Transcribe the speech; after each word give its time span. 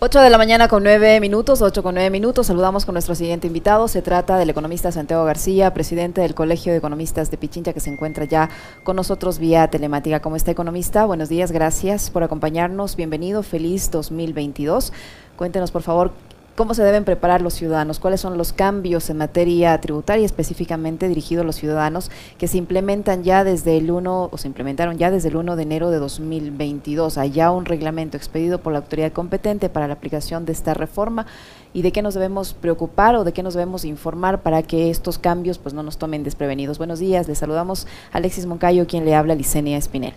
8 0.00 0.20
de 0.20 0.30
la 0.30 0.38
mañana 0.38 0.68
con 0.68 0.84
9 0.84 1.18
minutos, 1.18 1.60
8 1.60 1.82
con 1.82 1.96
9 1.96 2.10
minutos. 2.10 2.46
Saludamos 2.46 2.84
con 2.84 2.92
nuestro 2.92 3.16
siguiente 3.16 3.48
invitado. 3.48 3.88
Se 3.88 4.00
trata 4.00 4.36
del 4.36 4.48
economista 4.48 4.92
Santiago 4.92 5.24
García, 5.24 5.74
presidente 5.74 6.20
del 6.20 6.36
Colegio 6.36 6.70
de 6.70 6.78
Economistas 6.78 7.32
de 7.32 7.36
Pichincha, 7.36 7.72
que 7.72 7.80
se 7.80 7.90
encuentra 7.90 8.24
ya 8.24 8.48
con 8.84 8.94
nosotros 8.94 9.40
vía 9.40 9.66
telemática. 9.66 10.20
¿Cómo 10.20 10.36
está, 10.36 10.52
economista? 10.52 11.04
Buenos 11.04 11.28
días, 11.28 11.50
gracias 11.50 12.10
por 12.10 12.22
acompañarnos. 12.22 12.94
Bienvenido, 12.94 13.42
feliz 13.42 13.90
2022. 13.90 14.92
Cuéntenos, 15.34 15.72
por 15.72 15.82
favor, 15.82 16.12
¿Cómo 16.58 16.74
se 16.74 16.82
deben 16.82 17.04
preparar 17.04 17.40
los 17.40 17.54
ciudadanos? 17.54 18.00
¿Cuáles 18.00 18.20
son 18.20 18.36
los 18.36 18.52
cambios 18.52 19.08
en 19.10 19.18
materia 19.18 19.80
tributaria 19.80 20.26
específicamente 20.26 21.06
dirigidos 21.06 21.44
a 21.44 21.46
los 21.46 21.54
ciudadanos 21.54 22.10
que 22.36 22.48
se 22.48 22.58
implementan 22.58 23.22
ya 23.22 23.44
desde 23.44 23.76
el 23.76 23.92
1 23.92 24.30
o 24.32 24.38
se 24.38 24.48
implementaron 24.48 24.98
ya 24.98 25.12
desde 25.12 25.28
el 25.28 25.36
1 25.36 25.54
de 25.54 25.62
enero 25.62 25.90
de 25.90 25.98
2022? 25.98 27.16
Hay 27.16 27.30
ya 27.30 27.52
un 27.52 27.64
reglamento 27.64 28.16
expedido 28.16 28.58
por 28.58 28.72
la 28.72 28.80
autoridad 28.80 29.12
competente 29.12 29.68
para 29.68 29.86
la 29.86 29.94
aplicación 29.94 30.46
de 30.46 30.50
esta 30.50 30.74
reforma 30.74 31.26
y 31.72 31.82
de 31.82 31.92
qué 31.92 32.02
nos 32.02 32.14
debemos 32.14 32.54
preocupar 32.54 33.14
o 33.14 33.22
de 33.22 33.32
qué 33.32 33.44
nos 33.44 33.54
debemos 33.54 33.84
informar 33.84 34.42
para 34.42 34.64
que 34.64 34.90
estos 34.90 35.16
cambios 35.16 35.58
pues 35.58 35.76
no 35.76 35.84
nos 35.84 35.96
tomen 35.96 36.24
desprevenidos. 36.24 36.78
Buenos 36.78 36.98
días, 36.98 37.28
le 37.28 37.36
saludamos 37.36 37.86
a 38.10 38.16
Alexis 38.16 38.46
Moncayo, 38.46 38.88
quien 38.88 39.04
le 39.04 39.14
habla 39.14 39.36
Licenia 39.36 39.78
Espinel. 39.78 40.14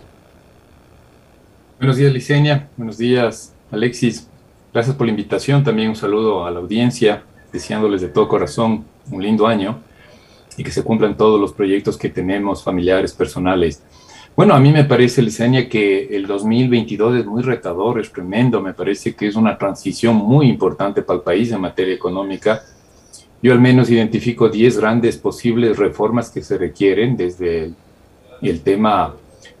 Buenos 1.78 1.98
días, 1.98 2.12
Licenia. 2.12 2.68
Buenos 2.76 2.98
días, 2.98 3.52
Alexis. 3.70 4.26
Gracias 4.72 4.96
por 4.96 5.06
la 5.06 5.10
invitación. 5.10 5.62
También 5.62 5.90
un 5.90 5.96
saludo 5.96 6.46
a 6.46 6.50
la 6.50 6.60
audiencia, 6.60 7.24
deseándoles 7.52 8.00
de 8.00 8.08
todo 8.08 8.26
corazón 8.26 8.86
un 9.10 9.22
lindo 9.22 9.46
año 9.46 9.80
y 10.56 10.64
que 10.64 10.70
se 10.70 10.82
cumplan 10.82 11.14
todos 11.14 11.38
los 11.38 11.52
proyectos 11.52 11.98
que 11.98 12.08
tenemos, 12.08 12.64
familiares, 12.64 13.12
personales. 13.12 13.82
Bueno, 14.34 14.54
a 14.54 14.60
mí 14.60 14.72
me 14.72 14.84
parece, 14.84 15.20
Licenia, 15.20 15.68
que 15.68 16.16
el 16.16 16.26
2022 16.26 17.18
es 17.18 17.26
muy 17.26 17.42
retador, 17.42 18.00
es 18.00 18.10
tremendo. 18.10 18.62
Me 18.62 18.72
parece 18.72 19.14
que 19.14 19.26
es 19.26 19.36
una 19.36 19.58
transición 19.58 20.16
muy 20.16 20.48
importante 20.48 21.02
para 21.02 21.18
el 21.18 21.22
país 21.22 21.52
en 21.52 21.60
materia 21.60 21.94
económica. 21.94 22.62
Yo 23.42 23.52
al 23.52 23.60
menos 23.60 23.90
identifico 23.90 24.48
10 24.48 24.78
grandes 24.78 25.18
posibles 25.18 25.76
reformas 25.76 26.30
que 26.30 26.40
se 26.40 26.56
requieren, 26.56 27.14
desde 27.14 27.64
el, 27.64 27.76
el 28.40 28.62
tema, 28.62 29.14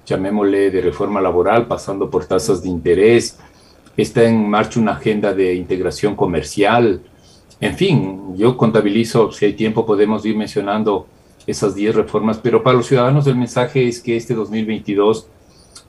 llamémosle, 0.06 0.70
de 0.70 0.80
reforma 0.80 1.20
laboral, 1.20 1.66
pasando 1.66 2.08
por 2.08 2.24
tasas 2.24 2.62
de 2.62 2.70
interés, 2.70 3.38
está 3.96 4.24
en 4.24 4.48
marcha 4.48 4.80
una 4.80 4.92
agenda 4.92 5.34
de 5.34 5.54
integración 5.54 6.16
comercial. 6.16 7.02
En 7.60 7.76
fin, 7.76 8.36
yo 8.36 8.56
contabilizo, 8.56 9.30
si 9.32 9.46
hay 9.46 9.52
tiempo 9.54 9.86
podemos 9.86 10.24
ir 10.24 10.36
mencionando 10.36 11.06
esas 11.46 11.74
10 11.74 11.94
reformas, 11.94 12.38
pero 12.38 12.62
para 12.62 12.76
los 12.76 12.86
ciudadanos 12.86 13.26
el 13.26 13.36
mensaje 13.36 13.86
es 13.86 14.00
que 14.00 14.16
este 14.16 14.34
2022 14.34 15.26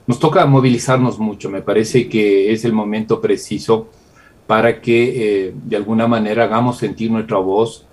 nos 0.06 0.18
toca 0.18 0.44
movilizarnos 0.46 1.18
mucho. 1.18 1.48
Me 1.48 1.62
parece 1.62 2.08
que 2.08 2.52
es 2.52 2.64
el 2.64 2.72
momento 2.72 3.20
preciso 3.20 3.88
para 4.46 4.80
que 4.80 5.46
eh, 5.46 5.54
de 5.54 5.76
alguna 5.76 6.06
manera 6.06 6.44
hagamos 6.44 6.78
sentir 6.78 7.10
nuestra 7.10 7.38
voz, 7.38 7.86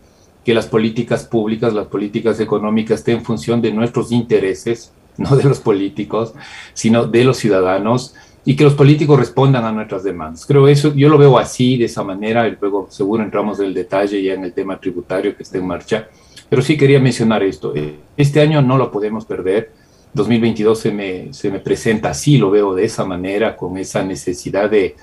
que 0.43 0.53
las 0.53 0.65
políticas 0.65 1.23
públicas, 1.25 1.73
las 1.73 1.87
políticas 1.87 2.39
económicas 2.39 2.99
estén 2.99 3.19
en 3.19 3.25
función 3.25 3.61
de 3.61 3.71
nuestros 3.71 4.11
intereses, 4.11 4.91
no 5.17 5.35
de 5.35 5.43
los 5.43 5.59
políticos, 5.59 6.33
sino 6.73 7.05
de 7.05 7.23
los 7.23 7.37
ciudadanos 7.37 8.15
y 8.43 8.55
que 8.55 8.63
los 8.63 8.73
políticos 8.73 9.19
respondan 9.19 9.65
a 9.65 9.71
nuestras 9.71 10.03
demandas. 10.03 10.45
Creo 10.45 10.67
eso, 10.67 10.93
yo 10.95 11.09
lo 11.09 11.17
veo 11.17 11.37
así, 11.37 11.77
de 11.77 11.85
esa 11.85 12.03
manera, 12.03 12.47
y 12.47 12.57
luego 12.59 12.87
seguro 12.89 13.23
entramos 13.23 13.59
en 13.59 13.67
el 13.67 13.73
detalle 13.73 14.21
ya 14.21 14.33
en 14.33 14.43
el 14.43 14.53
tema 14.53 14.79
tributario 14.79 15.35
que 15.35 15.43
está 15.43 15.57
en 15.57 15.67
marcha, 15.67 16.07
pero 16.49 16.61
sí 16.61 16.75
quería 16.75 16.99
mencionar 16.99 17.43
esto. 17.43 17.73
Este 18.17 18.41
año 18.41 18.61
no 18.61 18.77
lo 18.77 18.91
podemos 18.91 19.25
perder. 19.25 19.71
2022 20.13 20.79
se 20.79 20.91
me, 20.91 21.33
se 21.33 21.49
me 21.51 21.59
presenta 21.59 22.09
así, 22.09 22.37
lo 22.37 22.51
veo 22.51 22.73
de 22.73 22.83
esa 22.83 23.05
manera, 23.05 23.55
con 23.55 23.77
esa 23.77 24.03
necesidad 24.03 24.69
de, 24.69 24.95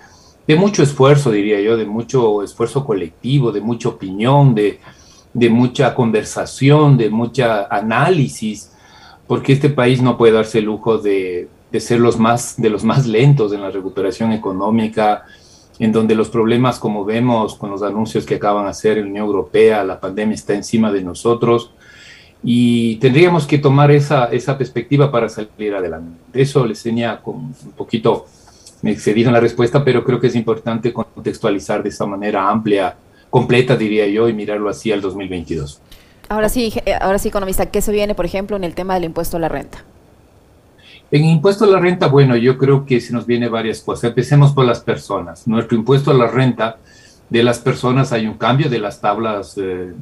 de 0.46 0.56
mucho 0.56 0.82
esfuerzo, 0.82 1.30
diría 1.30 1.60
yo, 1.60 1.76
de 1.76 1.86
mucho 1.86 2.42
esfuerzo 2.42 2.84
colectivo, 2.84 3.52
de 3.52 3.60
mucha 3.60 3.88
opinión, 3.88 4.54
de, 4.54 4.80
de 5.32 5.48
mucha 5.48 5.94
conversación, 5.94 6.98
de 6.98 7.08
mucha 7.08 7.66
análisis, 7.66 8.72
porque 9.26 9.52
este 9.52 9.70
país 9.70 10.02
no 10.02 10.18
puede 10.18 10.32
darse 10.32 10.58
el 10.58 10.64
lujo 10.64 10.98
de, 10.98 11.48
de 11.70 11.80
ser 11.80 12.00
los 12.00 12.18
más, 12.18 12.60
de 12.60 12.70
los 12.70 12.84
más 12.84 13.06
lentos 13.06 13.52
en 13.52 13.60
la 13.60 13.70
recuperación 13.70 14.32
económica, 14.32 15.24
en 15.78 15.92
donde 15.92 16.14
los 16.14 16.28
problemas, 16.28 16.78
como 16.78 17.04
vemos 17.04 17.54
con 17.54 17.70
los 17.70 17.82
anuncios 17.82 18.26
que 18.26 18.36
acaban 18.36 18.64
de 18.64 18.70
hacer 18.70 18.98
en 18.98 19.04
la 19.04 19.10
Unión 19.10 19.26
Europea, 19.26 19.84
la 19.84 20.00
pandemia 20.00 20.34
está 20.34 20.54
encima 20.54 20.90
de 20.90 21.02
nosotros 21.02 21.72
y 22.42 22.96
tendríamos 22.96 23.46
que 23.46 23.58
tomar 23.58 23.90
esa, 23.90 24.26
esa 24.26 24.56
perspectiva 24.56 25.10
para 25.10 25.28
salir 25.28 25.74
adelante. 25.74 26.18
Eso 26.32 26.64
les 26.64 26.82
con 27.22 27.34
un 27.36 27.72
poquito, 27.76 28.26
me 28.82 28.92
excedí 28.92 29.22
en 29.22 29.32
la 29.32 29.40
respuesta, 29.40 29.84
pero 29.84 30.04
creo 30.04 30.20
que 30.20 30.28
es 30.28 30.34
importante 30.34 30.92
contextualizar 30.92 31.82
de 31.82 31.88
esa 31.90 32.06
manera 32.06 32.48
amplia, 32.48 32.96
completa, 33.30 33.76
diría 33.76 34.06
yo, 34.06 34.28
y 34.28 34.32
mirarlo 34.32 34.70
así 34.70 34.90
al 34.90 35.00
2022. 35.00 35.80
Ahora 36.28 36.48
sí, 36.48 36.72
ahora 37.00 37.18
sí, 37.18 37.28
economista, 37.28 37.66
¿qué 37.66 37.80
se 37.80 37.90
viene, 37.90 38.14
por 38.14 38.24
ejemplo, 38.24 38.56
en 38.56 38.64
el 38.64 38.74
tema 38.74 38.94
del 38.94 39.04
impuesto 39.04 39.36
a 39.36 39.40
la 39.40 39.48
renta? 39.48 39.84
En 41.10 41.24
impuesto 41.24 41.64
a 41.64 41.68
la 41.68 41.80
renta, 41.80 42.08
bueno, 42.08 42.36
yo 42.36 42.58
creo 42.58 42.84
que 42.84 43.00
se 43.00 43.14
nos 43.14 43.24
viene 43.24 43.48
varias 43.48 43.80
cosas. 43.80 44.04
Empecemos 44.04 44.52
por 44.52 44.66
las 44.66 44.80
personas. 44.80 45.46
Nuestro 45.48 45.76
impuesto 45.76 46.10
a 46.10 46.14
la 46.14 46.26
renta 46.26 46.76
de 47.30 47.42
las 47.42 47.58
personas 47.58 48.12
hay 48.12 48.26
un 48.26 48.34
cambio 48.34 48.68
de 48.68 48.78
las 48.78 49.00
tablas 49.00 49.56
eh, 49.56 49.94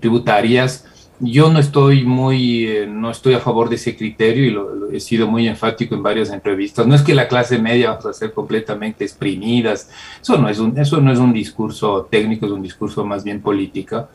tributarias. 0.00 0.84
Yo 1.18 1.50
no 1.50 1.58
estoy 1.58 2.04
muy, 2.04 2.66
eh, 2.66 2.86
no 2.86 3.10
estoy 3.10 3.32
a 3.32 3.40
favor 3.40 3.70
de 3.70 3.76
ese 3.76 3.96
criterio 3.96 4.90
y 4.92 4.96
he 4.96 5.00
sido 5.00 5.28
muy 5.28 5.48
enfático 5.48 5.94
en 5.94 6.02
varias 6.02 6.30
entrevistas. 6.30 6.86
No 6.86 6.94
es 6.94 7.00
que 7.00 7.14
la 7.14 7.26
clase 7.26 7.58
media 7.58 7.90
vamos 7.90 8.04
a 8.04 8.12
ser 8.12 8.34
completamente 8.34 9.04
exprimidas. 9.04 9.88
Eso 10.20 10.36
no 10.36 10.50
es 10.50 10.58
un, 10.58 10.76
eso 10.78 11.00
no 11.00 11.10
es 11.10 11.18
un 11.18 11.32
discurso 11.32 12.06
técnico, 12.10 12.44
es 12.44 12.52
un 12.52 12.62
discurso 12.62 13.02
más 13.06 13.24
bien 13.24 13.40
política. 13.40 14.10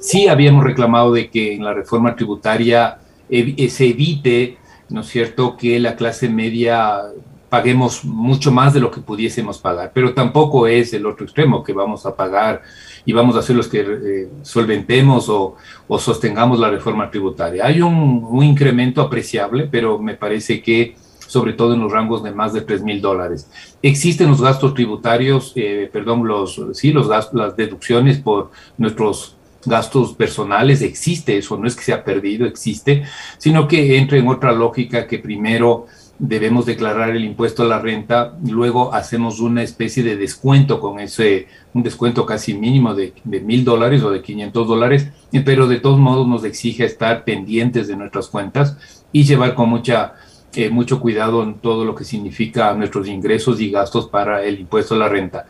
Sí 0.00 0.26
habíamos 0.26 0.64
reclamado 0.64 1.12
de 1.12 1.28
que 1.28 1.52
en 1.52 1.64
la 1.64 1.74
reforma 1.74 2.16
tributaria 2.16 2.98
se 3.28 3.86
evite 3.86 4.56
¿no 4.90 5.00
es 5.00 5.08
cierto?, 5.08 5.56
que 5.56 5.78
la 5.78 5.96
clase 5.96 6.28
media 6.28 7.02
paguemos 7.50 8.04
mucho 8.04 8.52
más 8.52 8.72
de 8.72 8.80
lo 8.80 8.90
que 8.90 9.00
pudiésemos 9.00 9.58
pagar, 9.58 9.90
pero 9.92 10.14
tampoco 10.14 10.68
es 10.68 10.94
el 10.94 11.04
otro 11.04 11.24
extremo 11.26 11.64
que 11.64 11.72
vamos 11.72 12.06
a 12.06 12.14
pagar 12.14 12.62
y 13.04 13.12
vamos 13.12 13.36
a 13.36 13.42
ser 13.42 13.56
los 13.56 13.66
que 13.66 13.80
eh, 13.80 14.28
solventemos 14.42 15.28
o, 15.28 15.56
o, 15.88 15.98
sostengamos 15.98 16.60
la 16.60 16.70
reforma 16.70 17.10
tributaria. 17.10 17.66
Hay 17.66 17.82
un, 17.82 18.40
incremento 18.42 19.02
apreciable, 19.02 19.68
pero 19.70 19.98
me 19.98 20.14
parece 20.14 20.62
que 20.62 20.96
sobre 21.26 21.52
todo 21.52 21.74
en 21.74 21.80
los 21.80 21.92
rangos 21.92 22.22
de 22.22 22.32
más 22.32 22.52
de 22.52 22.60
3 22.60 22.82
mil 22.82 23.00
dólares. 23.00 23.48
Existen 23.82 24.30
los 24.30 24.42
gastos 24.42 24.74
tributarios, 24.74 25.52
eh, 25.54 25.88
perdón, 25.92 26.26
los, 26.26 26.60
sí, 26.72 26.92
los 26.92 27.08
gastos, 27.08 27.34
las 27.34 27.56
deducciones 27.56 28.18
por 28.18 28.50
nuestros 28.78 29.36
gastos 29.64 30.14
personales, 30.14 30.82
existe 30.82 31.36
eso, 31.36 31.56
no 31.56 31.66
es 31.66 31.76
que 31.76 31.82
se 31.82 31.92
ha 31.92 32.04
perdido, 32.04 32.46
existe, 32.46 33.04
sino 33.38 33.68
que 33.68 33.98
entra 33.98 34.18
en 34.18 34.28
otra 34.28 34.52
lógica 34.52 35.06
que 35.06 35.18
primero 35.18 35.86
debemos 36.20 36.66
declarar 36.66 37.10
el 37.10 37.24
impuesto 37.24 37.62
a 37.62 37.66
la 37.66 37.78
renta, 37.78 38.36
luego 38.46 38.92
hacemos 38.92 39.40
una 39.40 39.62
especie 39.62 40.02
de 40.02 40.16
descuento 40.16 40.78
con 40.78 41.00
ese, 41.00 41.48
un 41.72 41.82
descuento 41.82 42.26
casi 42.26 42.52
mínimo 42.52 42.94
de 42.94 43.14
mil 43.24 43.64
dólares 43.64 44.02
o 44.02 44.10
de 44.10 44.20
500 44.20 44.68
dólares, 44.68 45.08
pero 45.44 45.66
de 45.66 45.80
todos 45.80 45.98
modos 45.98 46.28
nos 46.28 46.44
exige 46.44 46.84
estar 46.84 47.24
pendientes 47.24 47.88
de 47.88 47.96
nuestras 47.96 48.28
cuentas 48.28 48.76
y 49.12 49.24
llevar 49.24 49.54
con 49.54 49.70
mucha, 49.70 50.12
eh, 50.54 50.68
mucho 50.68 51.00
cuidado 51.00 51.42
en 51.42 51.54
todo 51.54 51.86
lo 51.86 51.94
que 51.94 52.04
significa 52.04 52.74
nuestros 52.74 53.08
ingresos 53.08 53.58
y 53.58 53.70
gastos 53.70 54.08
para 54.08 54.44
el 54.44 54.60
impuesto 54.60 54.94
a 54.94 54.98
la 54.98 55.08
renta. 55.08 55.46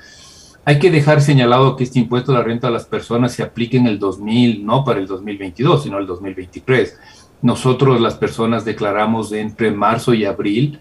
Hay 0.65 0.79
que 0.79 0.91
dejar 0.91 1.23
señalado 1.23 1.75
que 1.77 1.85
este 1.85 1.99
impuesto 1.99 2.33
a 2.33 2.37
la 2.37 2.43
renta 2.43 2.69
a 2.69 2.71
las 2.71 2.85
personas 2.85 3.33
se 3.33 3.43
aplique 3.43 3.79
en 3.79 3.87
el 3.87 3.99
2000, 3.99 4.65
no 4.65 4.85
para 4.85 5.01
el 5.01 5.07
2022, 5.07 5.85
sino 5.85 5.99
el 5.99 6.07
2023. 6.07 6.99
Nosotros 7.43 8.01
las 8.01 8.15
personas 8.15 8.65
declaramos 8.65 9.33
entre 9.33 9.71
marzo 9.71 10.13
y 10.13 10.27
abril, 10.27 10.79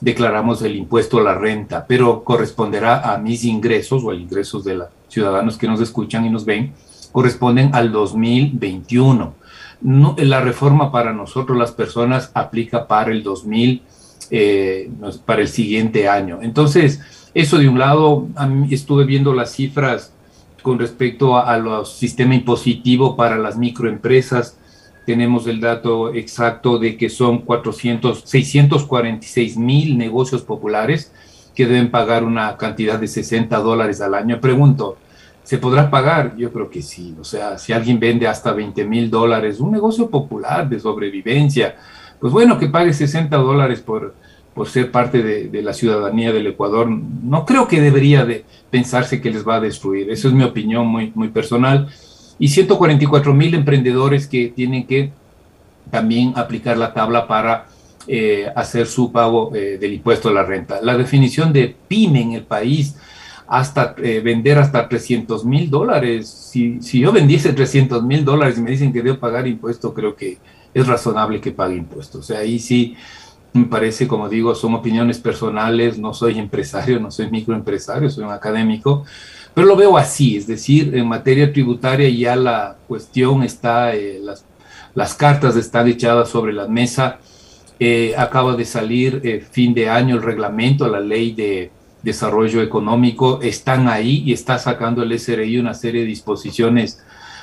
declaramos 0.00 0.62
el 0.62 0.76
impuesto 0.76 1.18
a 1.18 1.22
la 1.22 1.34
renta, 1.34 1.84
pero 1.86 2.24
corresponderá 2.24 3.12
a 3.12 3.18
mis 3.18 3.44
ingresos 3.44 4.02
o 4.02 4.10
a 4.10 4.14
ingresos 4.14 4.64
de 4.64 4.76
los 4.76 4.88
ciudadanos 5.08 5.58
que 5.58 5.68
nos 5.68 5.80
escuchan 5.80 6.24
y 6.24 6.30
nos 6.30 6.46
ven, 6.46 6.72
corresponden 7.12 7.74
al 7.74 7.92
2021. 7.92 9.34
No, 9.80 10.16
la 10.18 10.40
reforma 10.40 10.90
para 10.90 11.12
nosotros 11.12 11.56
las 11.56 11.72
personas 11.72 12.30
aplica 12.34 12.86
para 12.86 13.12
el 13.12 13.22
2000, 13.22 13.82
eh, 14.30 14.90
para 15.26 15.42
el 15.42 15.48
siguiente 15.48 16.08
año. 16.08 16.38
Entonces, 16.42 17.00
eso 17.34 17.58
de 17.58 17.68
un 17.68 17.78
lado, 17.78 18.26
estuve 18.70 19.04
viendo 19.04 19.34
las 19.34 19.52
cifras 19.52 20.12
con 20.62 20.78
respecto 20.78 21.38
a, 21.38 21.56
los 21.58 21.92
sistema 21.92 22.34
impositivo 22.34 23.16
para 23.16 23.38
las 23.38 23.56
microempresas. 23.56 24.58
Tenemos 25.06 25.46
el 25.46 25.60
dato 25.60 26.12
exacto 26.12 26.78
de 26.78 26.96
que 26.96 27.08
son 27.08 27.38
400, 27.38 28.22
646 28.24 29.56
mil 29.56 29.96
negocios 29.96 30.42
populares 30.42 31.12
que 31.54 31.66
deben 31.66 31.90
pagar 31.90 32.24
una 32.24 32.56
cantidad 32.56 32.98
de 32.98 33.08
60 33.08 33.56
dólares 33.58 34.00
al 34.00 34.14
año. 34.14 34.40
Pregunto, 34.40 34.96
¿se 35.42 35.58
podrá 35.58 35.90
pagar? 35.90 36.36
Yo 36.36 36.52
creo 36.52 36.70
que 36.70 36.82
sí. 36.82 37.16
O 37.20 37.24
sea, 37.24 37.58
si 37.58 37.72
alguien 37.72 37.98
vende 37.98 38.28
hasta 38.28 38.52
20 38.52 38.84
mil 38.84 39.10
dólares, 39.10 39.60
un 39.60 39.72
negocio 39.72 40.08
popular 40.10 40.68
de 40.68 40.78
sobrevivencia, 40.78 41.76
pues 42.20 42.32
bueno, 42.32 42.58
que 42.58 42.68
pague 42.68 42.92
60 42.92 43.36
dólares 43.36 43.80
por, 43.80 44.14
por 44.58 44.68
ser 44.68 44.90
parte 44.90 45.22
de, 45.22 45.62
la 45.62 45.72
ciudadanía 45.72 46.32
del 46.32 46.48
Ecuador, 46.48 46.88
no 46.88 47.46
creo 47.46 47.68
que 47.68 47.80
debería 47.80 48.24
de 48.24 48.44
pensarse 48.72 49.20
que 49.20 49.30
les 49.30 49.46
va 49.46 49.54
a 49.54 49.60
destruir. 49.60 50.10
Esa 50.10 50.26
es 50.26 50.34
mi 50.34 50.42
opinión 50.42 50.84
muy, 50.84 51.12
muy 51.14 51.28
personal. 51.28 51.86
Y 52.40 52.48
144 52.48 53.32
mil 53.34 53.54
emprendedores 53.54 54.26
que 54.26 54.48
tienen 54.48 54.84
que 54.84 55.12
también 55.92 56.32
aplicar 56.34 56.76
la 56.76 56.92
tabla 56.92 57.28
para 57.28 57.68
eh, 58.08 58.48
hacer 58.56 58.88
su 58.88 59.12
pago 59.12 59.54
eh, 59.54 59.78
del 59.80 59.92
impuesto 59.92 60.28
a 60.28 60.32
la 60.32 60.42
renta. 60.42 60.80
La 60.82 60.98
definición 60.98 61.52
de 61.52 61.76
pyme 61.86 62.20
en 62.20 62.32
el 62.32 62.42
país, 62.42 62.96
hasta 63.46 63.94
eh, 64.02 64.18
vender 64.18 64.58
hasta 64.58 64.88
300 64.88 65.44
mil 65.44 65.70
dólares. 65.70 66.28
Si, 66.28 66.82
si, 66.82 66.98
yo 66.98 67.12
vendiese 67.12 67.52
300 67.52 68.02
mil 68.02 68.24
dólares 68.24 68.58
y 68.58 68.62
me 68.62 68.72
dicen 68.72 68.92
que 68.92 69.02
debo 69.02 69.20
pagar 69.20 69.46
impuesto, 69.46 69.94
creo 69.94 70.16
que 70.16 70.38
es 70.74 70.84
razonable 70.84 71.40
que 71.40 71.52
pague 71.52 71.76
impuestos. 71.76 72.22
O 72.22 72.24
sea, 72.24 72.40
ahí 72.40 72.58
sí 72.58 72.96
me 73.52 73.64
parece, 73.64 74.06
como 74.06 74.28
digo, 74.28 74.54
son 74.54 74.74
opiniones 74.74 75.18
personales, 75.18 75.98
no 75.98 76.14
soy 76.14 76.38
empresario, 76.38 77.00
no 77.00 77.10
soy 77.10 77.30
microempresario, 77.30 78.10
soy 78.10 78.24
un 78.24 78.30
académico, 78.30 79.04
pero 79.54 79.66
lo 79.66 79.76
veo 79.76 79.96
así, 79.96 80.36
es 80.36 80.46
decir, 80.46 80.94
en 80.94 81.08
materia 81.08 81.52
tributaria 81.52 82.08
ya 82.08 82.36
la 82.36 82.76
cuestión 82.86 83.42
está, 83.42 83.92
las 84.22 84.44
las 84.98 85.14
cartas 85.14 85.54
están 85.54 85.86
echadas 85.86 86.28
sobre 86.28 86.52
la 86.52 86.66
mesa. 86.66 87.18
Eh, 87.78 88.14
acaba 88.18 88.56
de 88.56 88.64
salir 88.64 89.20
eh, 89.22 89.40
fin 89.48 89.72
de 89.72 89.88
año 89.88 90.16
el 90.16 90.22
reglamento, 90.22 90.88
la 90.88 90.98
ley 90.98 91.32
de 91.32 91.70
desarrollo 92.02 92.62
económico, 92.62 93.38
están 93.40 93.88
ahí 93.88 94.24
y 94.26 94.32
está 94.32 94.58
sacando 94.58 95.04
el 95.04 95.16
SRI 95.16 95.58
una 95.58 95.74
serie 95.74 96.00
de 96.00 96.08
disposiciones 96.08 97.00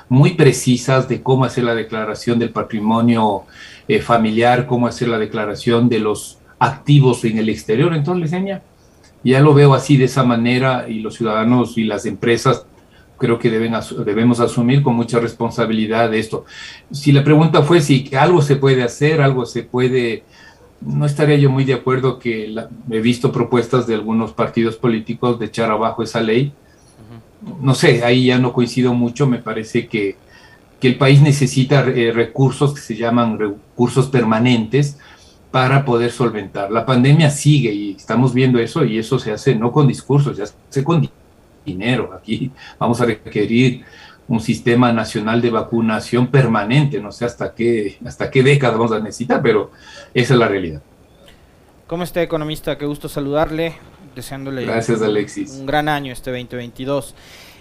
muy 0.09 0.33
precisas 0.33 1.09
de 1.09 1.21
cómo 1.21 1.45
hacer 1.45 1.63
la 1.63 1.75
declaración 1.75 2.39
del 2.39 2.51
patrimonio 2.51 3.43
eh, 3.87 4.01
familiar, 4.01 4.67
cómo 4.67 4.87
hacer 4.87 5.07
la 5.07 5.19
declaración 5.19 5.89
de 5.89 5.99
los 5.99 6.39
activos 6.59 7.23
en 7.25 7.37
el 7.37 7.49
exterior. 7.49 7.93
Entonces, 7.93 8.31
ya 9.23 9.39
lo 9.41 9.53
veo 9.53 9.73
así 9.73 9.97
de 9.97 10.05
esa 10.05 10.23
manera 10.23 10.87
y 10.87 10.99
los 10.99 11.15
ciudadanos 11.15 11.77
y 11.77 11.83
las 11.83 12.05
empresas 12.05 12.65
creo 13.17 13.39
que 13.39 13.49
deben, 13.49 13.73
debemos 14.05 14.39
asumir 14.39 14.83
con 14.83 14.95
mucha 14.95 15.19
responsabilidad 15.19 16.13
esto. 16.13 16.45
Si 16.91 17.11
la 17.11 17.23
pregunta 17.23 17.63
fue 17.63 17.81
si 17.81 18.09
algo 18.15 18.41
se 18.41 18.55
puede 18.55 18.83
hacer, 18.83 19.21
algo 19.21 19.45
se 19.45 19.63
puede, 19.63 20.23
no 20.81 21.05
estaría 21.05 21.37
yo 21.37 21.49
muy 21.49 21.63
de 21.63 21.73
acuerdo 21.73 22.19
que 22.19 22.53
he 22.91 22.99
visto 22.99 23.31
propuestas 23.31 23.87
de 23.87 23.95
algunos 23.95 24.33
partidos 24.33 24.75
políticos 24.75 25.39
de 25.39 25.45
echar 25.45 25.71
abajo 25.71 26.03
esa 26.03 26.21
ley. 26.21 26.53
No 27.61 27.75
sé, 27.75 28.03
ahí 28.03 28.27
ya 28.27 28.39
no 28.39 28.53
coincido 28.53 28.93
mucho, 28.93 29.27
me 29.27 29.39
parece 29.39 29.87
que, 29.87 30.15
que 30.79 30.87
el 30.87 30.97
país 30.97 31.21
necesita 31.21 31.81
eh, 31.81 32.11
recursos 32.11 32.73
que 32.73 32.81
se 32.81 32.95
llaman 32.95 33.37
recursos 33.37 34.07
permanentes 34.07 34.97
para 35.51 35.85
poder 35.85 36.11
solventar. 36.11 36.71
La 36.71 36.85
pandemia 36.85 37.29
sigue 37.29 37.71
y 37.71 37.91
estamos 37.91 38.33
viendo 38.33 38.59
eso 38.59 38.83
y 38.83 38.97
eso 38.97 39.19
se 39.19 39.31
hace 39.31 39.55
no 39.55 39.71
con 39.71 39.87
discursos, 39.87 40.35
se 40.35 40.43
hace 40.43 40.83
con 40.83 41.09
dinero. 41.65 42.11
Aquí 42.13 42.51
vamos 42.77 42.99
a 42.99 43.05
requerir 43.05 43.85
un 44.27 44.39
sistema 44.39 44.91
nacional 44.91 45.41
de 45.41 45.51
vacunación 45.51 46.27
permanente, 46.27 46.99
no 46.99 47.11
sé 47.11 47.25
hasta 47.25 47.53
qué, 47.53 47.97
hasta 48.05 48.29
qué 48.31 48.43
década 48.43 48.73
vamos 48.73 48.91
a 48.91 48.99
necesitar, 48.99 49.41
pero 49.41 49.71
esa 50.13 50.33
es 50.33 50.39
la 50.39 50.47
realidad. 50.47 50.81
¿Cómo 51.87 52.03
está, 52.03 52.21
economista? 52.21 52.77
Qué 52.77 52.85
gusto 52.85 53.07
saludarle, 53.07 53.75
deseándole 54.15 54.65
Gracias, 54.65 55.01
Alexis. 55.01 55.51
un 55.59 55.65
gran 55.65 55.89
año 55.89 56.13
este 56.13 56.31
2022. 56.31 57.13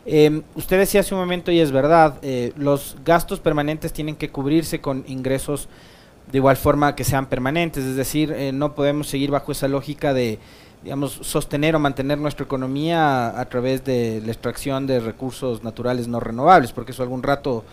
Eh, 0.06 0.42
usted 0.54 0.78
decía 0.78 1.00
hace 1.00 1.14
un 1.14 1.20
momento, 1.20 1.50
y 1.50 1.60
es 1.60 1.72
verdad, 1.72 2.18
eh, 2.22 2.52
los 2.56 2.96
gastos 3.04 3.40
permanentes 3.40 3.92
tienen 3.92 4.16
que 4.16 4.30
cubrirse 4.30 4.80
con 4.80 5.04
ingresos 5.06 5.68
de 6.30 6.38
igual 6.38 6.56
forma 6.56 6.94
que 6.94 7.04
sean 7.04 7.26
permanentes, 7.26 7.84
es 7.84 7.96
decir, 7.96 8.32
eh, 8.32 8.52
no 8.52 8.74
podemos 8.74 9.08
seguir 9.08 9.30
bajo 9.30 9.52
esa 9.52 9.68
lógica 9.68 10.14
de 10.14 10.38
digamos, 10.82 11.18
sostener 11.22 11.74
o 11.74 11.78
mantener 11.78 12.18
nuestra 12.18 12.44
economía 12.44 13.40
a, 13.40 13.44
través 13.46 13.84
de 13.84 14.22
la 14.24 14.32
extracción 14.32 14.86
de 14.86 15.00
recursos 15.00 15.64
naturales 15.64 16.08
no 16.08 16.20
renovables, 16.20 16.72
porque 16.72 16.92
eso 16.92 17.02
algún 17.02 17.22
rato 17.22 17.64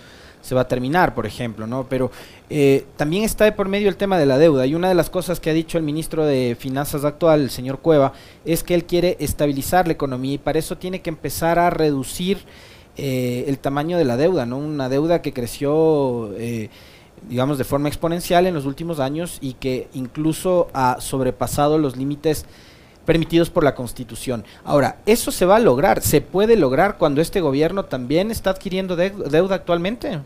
se 0.41 0.55
va 0.55 0.61
a 0.61 0.67
terminar, 0.67 1.13
por 1.13 1.25
ejemplo, 1.25 1.67
¿no? 1.67 1.85
Pero 1.87 2.11
eh, 2.49 2.85
también 2.97 3.23
está 3.23 3.45
de 3.45 3.51
por 3.51 3.67
medio 3.67 3.89
el 3.89 3.95
tema 3.95 4.17
de 4.17 4.25
la 4.25 4.37
deuda. 4.37 4.65
Y 4.65 4.75
una 4.75 4.89
de 4.89 4.95
las 4.95 5.09
cosas 5.09 5.39
que 5.39 5.49
ha 5.49 5.53
dicho 5.53 5.77
el 5.77 5.83
ministro 5.83 6.25
de 6.25 6.55
Finanzas 6.59 7.05
actual, 7.05 7.41
el 7.41 7.49
señor 7.49 7.79
Cueva, 7.79 8.13
es 8.45 8.63
que 8.63 8.75
él 8.75 8.85
quiere 8.85 9.17
estabilizar 9.19 9.87
la 9.87 9.93
economía 9.93 10.33
y 10.33 10.37
para 10.37 10.59
eso 10.59 10.77
tiene 10.77 11.01
que 11.01 11.09
empezar 11.09 11.59
a 11.59 11.69
reducir 11.69 12.39
eh, 12.97 13.45
el 13.47 13.59
tamaño 13.59 13.97
de 13.97 14.05
la 14.05 14.17
deuda, 14.17 14.45
¿no? 14.45 14.57
Una 14.57 14.89
deuda 14.89 15.21
que 15.21 15.33
creció... 15.33 16.31
Eh, 16.37 16.69
digamos, 17.29 17.59
de 17.59 17.63
forma 17.63 17.87
exponencial 17.87 18.47
en 18.47 18.55
los 18.55 18.65
últimos 18.65 18.99
años 18.99 19.37
y 19.41 19.53
que 19.53 19.87
incluso 19.93 20.69
ha 20.73 20.99
sobrepasado 20.99 21.77
los 21.77 21.95
límites 21.95 22.45
permitidos 23.05 23.49
por 23.49 23.63
la 23.63 23.75
Constitución. 23.75 24.45
Ahora, 24.63 24.97
¿eso 25.05 25.31
se 25.31 25.45
va 25.45 25.57
a 25.57 25.59
lograr? 25.59 26.01
¿Se 26.01 26.21
puede 26.21 26.55
lograr 26.55 26.97
cuando 26.97 27.21
este 27.21 27.41
gobierno 27.41 27.85
también 27.85 28.31
está 28.31 28.51
adquiriendo 28.51 28.95
deuda 28.95 29.55
actualmente? 29.55 30.19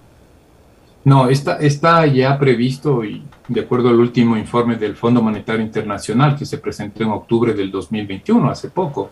No, 1.06 1.30
está, 1.30 2.06
ya 2.08 2.38
previsto 2.40 3.04
y 3.04 3.22
de 3.48 3.62
acuerdo 3.62 3.90
al 3.90 4.00
último 4.00 4.36
informe 4.38 4.76
del 4.76 4.96
Fondo 4.96 5.22
Monetario 5.22 5.62
Internacional 5.62 6.36
que 6.36 6.48
se 6.48 6.58
presentó 6.58 7.04
en 7.04 7.10
octubre 7.10 7.54
del 7.54 7.70
2021, 7.70 8.50
hace 8.50 8.70
poco, 8.70 9.12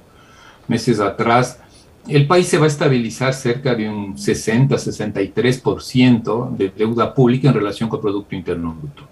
meses 0.67 0.99
atrás, 0.99 1.59
el 2.07 2.25
país 2.25 2.47
se 2.47 2.57
va 2.57 2.65
a 2.65 2.67
estabilizar 2.67 3.35
cerca 3.35 3.75
de 3.75 3.89
un 3.89 4.17
60-63% 4.17 6.57
de 6.57 6.69
deuda 6.69 7.13
pública 7.13 7.49
en 7.49 7.53
relación 7.53 7.89
con 7.89 8.01
Producto 8.01 8.35
Interno 8.35 8.73
Bruto. 8.73 9.03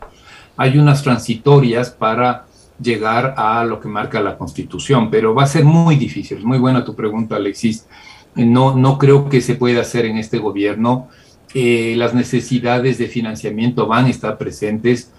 Hay 0.58 0.80
unas 0.80 1.04
transitorias 1.04 1.92
para 1.92 2.48
llegar 2.82 3.36
a 3.38 3.64
lo 3.64 3.80
que 3.80 3.88
marca 3.88 4.22
la 4.22 4.38
Constitución, 4.38 5.10
pero 5.10 5.34
va 5.36 5.44
a 5.44 5.48
ser 5.48 5.64
muy 5.64 5.96
difícil. 5.96 6.44
Muy 6.44 6.58
buena 6.58 6.84
tu 6.84 6.96
pregunta, 6.96 7.36
Alexis. 7.36 7.88
No, 8.36 8.76
no 8.76 8.98
creo 8.98 9.30
que 9.30 9.42
se 9.42 9.56
pueda 9.56 9.82
hacer 9.82 10.06
en 10.06 10.18
este 10.18 10.40
gobierno. 10.40 11.10
Eh, 11.54 11.96
las 11.98 12.14
necesidades 12.14 12.98
de 12.98 13.08
financiamiento 13.08 13.88
van 13.88 14.06
a 14.06 14.10
estar 14.10 14.38
presentes. 14.38 15.12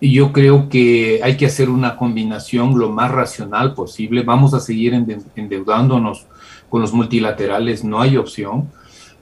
Y 0.00 0.12
yo 0.12 0.32
creo 0.32 0.68
que 0.68 1.20
hay 1.22 1.36
que 1.36 1.46
hacer 1.46 1.70
una 1.70 1.96
combinación 1.96 2.78
lo 2.78 2.90
más 2.90 3.10
racional 3.10 3.74
posible. 3.74 4.22
Vamos 4.22 4.54
a 4.54 4.60
seguir 4.60 4.94
endeudándonos 5.36 6.26
con 6.68 6.80
los 6.80 6.92
multilaterales, 6.92 7.84
no 7.84 8.00
hay 8.00 8.16
opción. 8.16 8.70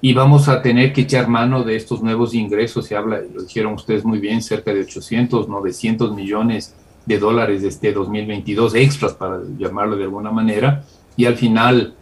Y 0.02 0.14
vamos 0.14 0.48
a 0.48 0.62
tener 0.62 0.94
que 0.94 1.02
echar 1.02 1.28
mano 1.28 1.62
de 1.62 1.76
estos 1.76 2.02
nuevos 2.02 2.32
ingresos. 2.32 2.86
Se 2.86 2.96
habla, 2.96 3.20
lo 3.34 3.42
dijeron 3.42 3.74
ustedes 3.74 4.04
muy 4.04 4.18
bien, 4.18 4.40
cerca 4.40 4.72
de 4.72 4.80
800, 4.80 5.48
900 5.48 6.14
millones 6.14 6.74
de 7.06 7.18
dólares 7.18 7.62
de 7.62 7.68
este 7.68 7.92
2022 7.92 8.74
extras, 8.74 9.14
para 9.14 9.40
llamarlo 9.58 9.96
de 9.96 10.04
alguna 10.04 10.30
manera, 10.30 10.84
y 11.16 11.24
al 11.24 11.36
final 11.36 11.94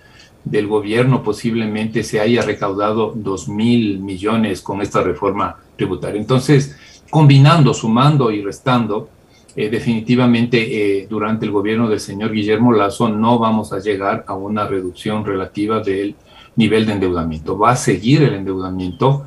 del 0.45 0.67
gobierno 0.67 1.23
posiblemente 1.23 2.03
se 2.03 2.21
haya 2.21 2.43
recaudado 2.43 3.13
2 3.15 3.49
mil 3.49 4.01
millones 4.01 4.63
con 4.63 4.81
esta 4.81 5.03
reforma 5.03 5.57
tributaria. 5.77 6.21
Entonces, 6.21 6.77
combinando, 7.11 7.75
sumando 7.75 8.31
y 8.31 8.43
restando, 8.43 9.09
eh, 9.57 9.69
definitivamente 9.69 11.01
eh, 11.01 11.07
durante 11.09 11.45
el 11.45 11.51
gobierno 11.51 11.89
del 11.89 12.01
señor 12.01 12.33
Guillermo 12.33 12.73
Lazo 12.73 13.09
no 13.09 13.39
vamos 13.39 13.73
a 13.73 13.81
llegar 13.81 14.25
a 14.29 14.35
una 14.35 14.67
reducción 14.69 15.25
relativa 15.25 15.81
del 15.81 16.15
nivel 16.57 16.87
de 16.87 16.93
endeudamiento. 16.93 17.59
Va 17.59 17.73
a 17.73 17.77
seguir 17.77 18.23
el 18.23 18.35
endeudamiento 18.35 19.25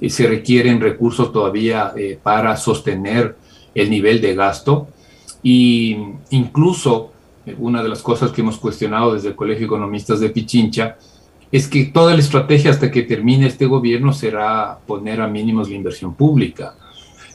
y 0.00 0.10
se 0.10 0.26
requieren 0.26 0.80
recursos 0.80 1.32
todavía 1.32 1.92
eh, 1.96 2.18
para 2.22 2.56
sostener 2.56 3.36
el 3.74 3.90
nivel 3.90 4.20
de 4.20 4.34
gasto 4.34 4.88
y 5.42 5.96
incluso 6.30 7.12
eh, 7.46 7.54
una 7.58 7.82
de 7.82 7.88
las 7.88 8.02
cosas 8.02 8.30
que 8.32 8.42
hemos 8.42 8.58
cuestionado 8.58 9.14
desde 9.14 9.28
el 9.28 9.36
Colegio 9.36 9.60
de 9.60 9.66
Economistas 9.66 10.20
de 10.20 10.30
Pichincha 10.30 10.96
es 11.50 11.66
que 11.66 11.86
toda 11.86 12.12
la 12.14 12.20
estrategia 12.20 12.70
hasta 12.70 12.90
que 12.90 13.02
termine 13.02 13.46
este 13.46 13.66
gobierno 13.66 14.12
será 14.12 14.78
poner 14.86 15.20
a 15.20 15.26
mínimos 15.26 15.68
la 15.68 15.76
inversión 15.76 16.14
pública. 16.14 16.74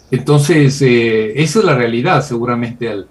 Entonces, 0.09 0.81
eh, 0.81 1.33
esa 1.41 1.59
es 1.59 1.65
la 1.65 1.75
realidad. 1.75 2.23
Seguramente 2.23 2.89
al, 2.89 3.07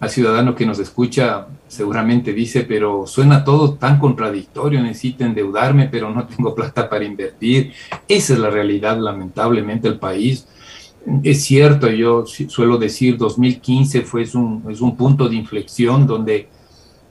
al, 0.00 0.10
ciudadano 0.10 0.56
que 0.56 0.66
nos 0.66 0.80
escucha, 0.80 1.46
seguramente 1.68 2.32
dice, 2.32 2.62
pero 2.62 3.06
suena 3.06 3.44
todo 3.44 3.74
tan 3.74 4.00
contradictorio, 4.00 4.82
necesito 4.82 5.24
endeudarme, 5.24 5.88
pero 5.88 6.10
no 6.10 6.26
tengo 6.26 6.54
plata 6.56 6.88
para 6.88 7.04
invertir. 7.04 7.72
Esa 8.08 8.32
es 8.32 8.38
la 8.40 8.50
realidad, 8.50 8.98
lamentablemente, 8.98 9.86
el 9.86 9.98
país 10.00 10.48
es 11.22 11.44
cierto, 11.44 11.88
yo 11.88 12.24
suelo 12.26 12.78
decir 12.78 13.16
2015 13.16 14.02
fue 14.02 14.24
un, 14.34 14.64
es 14.70 14.80
un 14.80 14.96
punto 14.96 15.28
de 15.28 15.36
inflexión 15.36 16.06
donde 16.06 16.48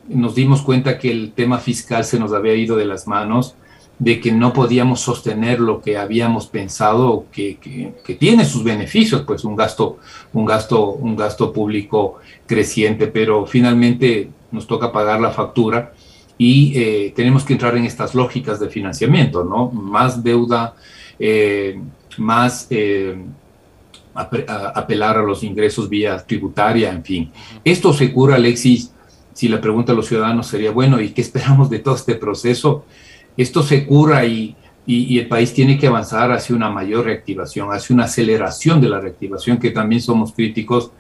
nos 0.08 0.36
dimos 0.36 0.62
cuenta 0.62 0.98
que 0.98 1.12
el 1.12 1.32
tema 1.34 1.58
fiscal 1.58 2.06
se 2.06 2.20
nos 2.20 2.32
había 2.34 2.56
ido 2.56 2.76
de 2.76 2.86
las 2.86 3.08
manos, 3.08 3.56
de 4.00 4.20
que 4.20 4.32
no 4.32 4.54
podíamos 4.54 5.02
sostener 5.02 5.60
lo 5.60 5.82
que 5.82 5.98
habíamos 5.98 6.48
pensado, 6.48 7.26
que, 7.32 7.58
que, 7.58 8.14
tiene 8.16 8.46
sus 8.46 8.64
beneficios, 8.64 9.24
pues 9.26 9.44
un 9.44 9.56
gasto, 9.56 9.98
un, 10.34 10.46
gasto, 10.46 10.92
un 10.92 11.16
gasto 11.16 11.52
público 11.52 12.20
creciente, 12.46 13.08
pero 13.08 13.46
finalmente 13.48 14.30
nos 14.52 14.68
toca 14.68 14.92
pagar 14.92 15.20
la 15.20 15.32
factura 15.32 15.94
y 16.38 16.74
eh, 16.76 17.14
tenemos 17.16 17.44
que 17.44 17.54
entrar 17.54 17.76
en 17.76 17.86
estas 17.86 18.14
lógicas 18.14 18.60
de 18.60 18.70
financiamiento, 18.70 19.44
¿no? 19.44 19.72
Más 19.72 20.24
deuda, 20.24 20.76
eh, 21.20 21.80
más... 22.18 22.68
Eh, 22.70 23.18
apelar 24.18 25.18
a 25.18 25.24
los 25.24 25.44
ingresos 25.44 25.88
vía 25.88 26.18
tributaria, 26.26 26.92
en 26.92 27.04
fin. 27.04 27.32
Esto 27.64 27.94
se 27.94 28.12
cura, 28.12 28.36
Alexis, 28.36 28.92
si 29.34 29.48
la 29.48 29.62
pregunta 29.62 29.92
a 29.92 29.96
los 29.96 30.08
ciudadanos 30.08 30.48
sería, 30.48 30.72
bueno, 30.72 31.00
¿y 31.00 31.10
qué 31.10 31.22
esperamos 31.22 31.70
de 31.70 31.80
todo 31.80 31.96
este 31.96 32.16
proceso? 32.16 32.86
Esto 33.38 33.62
se 33.62 33.86
cura 33.86 34.26
y, 34.26 34.56
y, 34.88 35.20
el 35.20 35.28
país 35.28 35.54
tiene 35.54 35.78
que 35.78 35.86
avanzar 35.86 36.32
hacia 36.32 36.56
una 36.56 36.72
mayor 36.72 37.06
reactivación, 37.06 37.70
hacia 37.72 37.94
una 37.94 38.06
aceleración 38.06 38.82
de 38.82 38.90
la 38.90 39.00
reactivación, 39.00 39.58
que 39.60 39.70
también 39.70 40.02
somos 40.02 40.34
críticos. 40.34 40.92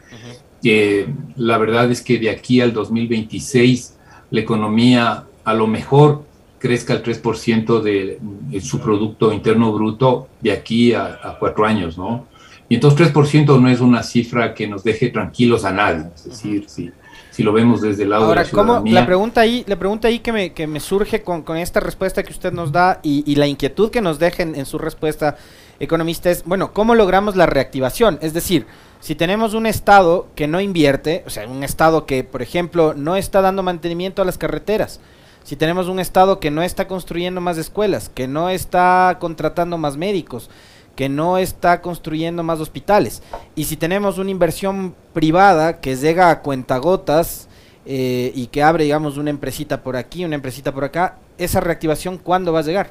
que 0.62 1.08
la 1.36 1.58
verdad 1.58 1.90
es 1.92 2.02
que 2.02 2.18
de 2.20 2.30
aquí 2.30 2.62
al 2.62 2.74
2026 2.74 3.96
la 4.32 4.40
economía 4.40 5.24
a 5.44 5.54
lo 5.54 5.68
mejor 5.68 6.24
crezca 6.60 6.94
el 6.94 7.04
3% 7.04 7.82
de, 7.82 8.20
de, 8.22 8.62
su 8.62 8.80
Producto 8.80 9.32
Interno 9.32 9.72
Bruto 9.72 10.28
de 10.42 10.52
aquí 10.52 10.94
a, 10.94 11.20
a 11.24 11.38
cuatro 11.40 11.66
años, 11.66 11.98
¿no? 11.98 12.26
Y 12.70 12.76
entonces 12.76 13.14
3% 13.14 13.62
no 13.62 13.70
es 13.70 13.80
una 13.80 14.04
cifra 14.04 14.54
que 14.54 14.68
nos 14.68 14.84
deje 14.84 15.10
tranquilos 15.10 15.64
a 15.64 15.72
nadie, 15.72 16.06
es 16.14 16.26
decir, 16.26 16.66
si, 16.68 16.92
si 17.32 17.44
lo 17.44 17.54
vemos 17.54 17.82
desde 17.82 18.04
el 18.04 18.10
lado 18.10 18.26
Ahora, 18.26 18.44
de 18.44 18.48
la. 18.48 18.52
¿cómo, 18.52 18.84
la 18.86 19.06
pregunta 19.06 19.42
ahí, 19.42 19.64
la 19.68 19.78
pregunta 19.78 20.10
ahí 20.10 20.20
que 20.20 20.34
me, 20.34 20.54
que 20.54 20.68
me 20.68 20.80
surge 20.82 21.22
con, 21.22 21.44
con 21.44 21.56
esta 21.58 21.80
respuesta 21.80 22.24
que 22.24 22.34
usted 22.34 22.52
nos 22.52 22.74
da 22.74 23.00
y, 23.04 23.24
y 23.26 23.36
la 23.36 23.48
inquietud 23.48 23.90
que 23.90 24.02
nos 24.02 24.20
dejen 24.20 24.56
en 24.56 24.66
su 24.66 24.78
respuesta, 24.78 25.38
economista, 25.80 26.30
es, 26.30 26.44
bueno, 26.44 26.74
¿cómo 26.74 26.94
logramos 26.94 27.38
la 27.38 27.46
reactivación? 27.46 28.20
Es 28.22 28.34
decir, 28.34 28.66
si 29.00 29.16
tenemos 29.16 29.54
un 29.54 29.66
Estado 29.66 30.28
que 30.36 30.48
no 30.48 30.60
invierte, 30.60 31.24
o 31.26 31.30
sea, 31.30 31.48
un 31.48 31.64
Estado 31.64 32.06
que, 32.06 32.26
por 32.26 32.42
ejemplo, 32.42 32.94
no 32.96 33.16
está 33.16 33.42
dando 33.42 33.64
mantenimiento 33.64 34.22
a 34.22 34.26
las 34.26 34.38
carreteras, 34.38 35.00
si 35.44 35.56
tenemos 35.56 35.88
un 35.88 36.02
Estado 36.02 36.42
que 36.42 36.52
no 36.52 36.62
está 36.62 36.90
construyendo 36.90 37.40
más 37.40 37.58
escuelas, 37.58 38.10
que 38.10 38.28
no 38.28 38.50
está 38.50 39.16
contratando 39.22 39.78
más 39.78 39.96
médicos, 39.96 40.50
que 40.98 41.08
no 41.10 41.38
está 41.38 41.80
construyendo 41.80 42.42
más 42.42 42.60
hospitales. 42.60 43.22
Y 43.56 43.66
si 43.66 43.78
tenemos 43.78 44.18
una 44.18 44.32
inversión 44.32 44.96
privada 45.14 45.80
que 45.80 45.96
llega 45.96 46.32
a 46.32 46.42
cuentagotas 46.42 47.48
eh, 47.86 48.32
y 48.36 48.48
que 48.48 48.64
abre, 48.64 48.86
digamos, 48.86 49.16
una 49.18 49.30
empresita 49.30 49.84
por 49.84 49.96
aquí, 49.96 50.26
una 50.26 50.34
empresita 50.34 50.74
por 50.74 50.84
acá, 50.84 51.20
¿esa 51.38 51.62
reactivación 51.62 52.18
cuándo 52.18 52.52
va 52.52 52.60
a 52.60 52.64
llegar? 52.64 52.90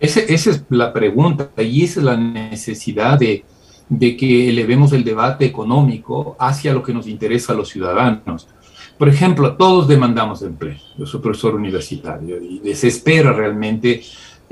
Ese, 0.00 0.32
esa 0.32 0.50
es 0.50 0.64
la 0.70 0.90
pregunta 0.90 1.50
y 1.58 1.84
esa 1.84 2.00
es 2.00 2.06
la 2.06 2.16
necesidad 2.16 3.18
de, 3.18 3.44
de 3.90 4.16
que 4.16 4.48
elevemos 4.48 4.94
el 4.94 5.04
debate 5.04 5.44
económico 5.44 6.34
hacia 6.38 6.72
lo 6.72 6.82
que 6.82 6.94
nos 6.94 7.06
interesa 7.06 7.52
a 7.52 7.56
los 7.56 7.68
ciudadanos. 7.68 8.48
Por 8.96 9.10
ejemplo, 9.10 9.54
todos 9.56 9.86
demandamos 9.86 10.40
empleo. 10.40 10.78
Yo 10.96 11.04
soy 11.04 11.20
profesor 11.20 11.56
universitario 11.56 12.40
y 12.40 12.60
desespera 12.60 13.34
realmente 13.34 14.02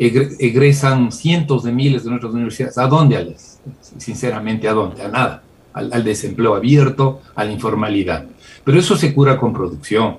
egresan 0.07 1.13
cientos 1.13 1.65
de 1.65 1.73
miles 1.73 2.05
de 2.05 2.11
nuestras 2.11 2.33
universidades. 2.33 2.79
¿A 2.79 2.87
dónde, 2.87 3.17
Alex? 3.17 3.61
Sinceramente, 3.99 4.69
¿a 4.69 4.73
dónde? 4.73 5.03
A 5.03 5.09
nada. 5.09 5.43
Al, 5.73 5.93
al, 5.93 6.05
desempleo 6.05 6.55
abierto, 6.55 7.23
a 7.35 7.45
la 7.45 7.53
informalidad. 7.53 8.27
Pero 8.65 8.79
eso 8.79 8.95
se 8.97 9.15
cura 9.15 9.39
con 9.39 9.53
producción. 9.53 10.19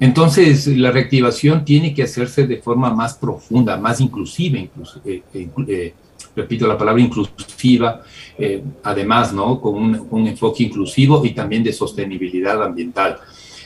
Entonces, 0.00 0.66
la 0.66 0.90
reactivación 0.90 1.64
tiene 1.64 1.92
que 1.94 2.02
hacerse 2.02 2.46
de 2.46 2.56
forma 2.56 2.92
más 2.92 3.14
profunda, 3.14 3.76
más 3.76 4.00
inclusiva, 4.00 4.58
incluso, 4.58 5.00
eh, 5.04 5.22
eh, 5.34 5.94
repito 6.34 6.66
la 6.66 6.78
palabra 6.78 7.02
inclusiva, 7.02 8.02
eh, 8.38 8.62
además, 8.82 9.32
¿no? 9.32 9.60
Con 9.60 9.74
un, 9.74 10.06
un 10.10 10.26
enfoque 10.26 10.64
inclusivo 10.64 11.24
y 11.24 11.30
también 11.30 11.62
de 11.62 11.72
sostenibilidad 11.72 12.62
ambiental. 12.62 13.18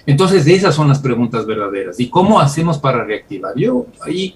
Entonces, 0.07 0.47
esas 0.47 0.75
son 0.75 0.89
las 0.89 0.99
preguntas 0.99 1.47
verdaderas. 1.47 1.99
¿Y 2.01 2.09
cómo 2.09 2.41
hacemos 2.41 2.79
para 2.79 3.05
reactivar? 3.05 3.55
Yo 3.57 3.87
ahí 4.03 4.35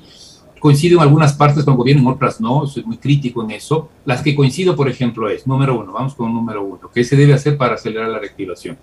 coincido 0.58 0.98
en 0.98 1.02
algunas 1.02 1.34
partes 1.34 1.64
con 1.64 1.74
el 1.74 1.78
gobierno, 1.78 2.02
en 2.02 2.08
otras 2.08 2.40
no, 2.40 2.66
soy 2.66 2.84
muy 2.84 2.98
crítico 2.98 3.42
en 3.42 3.52
eso. 3.52 3.88
Las 4.04 4.22
que 4.22 4.34
coincido, 4.34 4.76
por 4.76 4.88
ejemplo, 4.88 5.28
es, 5.28 5.46
número 5.46 5.78
uno, 5.78 5.92
vamos 5.92 6.14
con 6.14 6.32
número 6.32 6.62
uno, 6.62 6.90
¿qué 6.92 7.04
se 7.04 7.16
debe 7.16 7.34
hacer 7.34 7.56
para 7.56 7.74
acelerar 7.74 8.08
la 8.08 8.18
reactivación? 8.18 8.78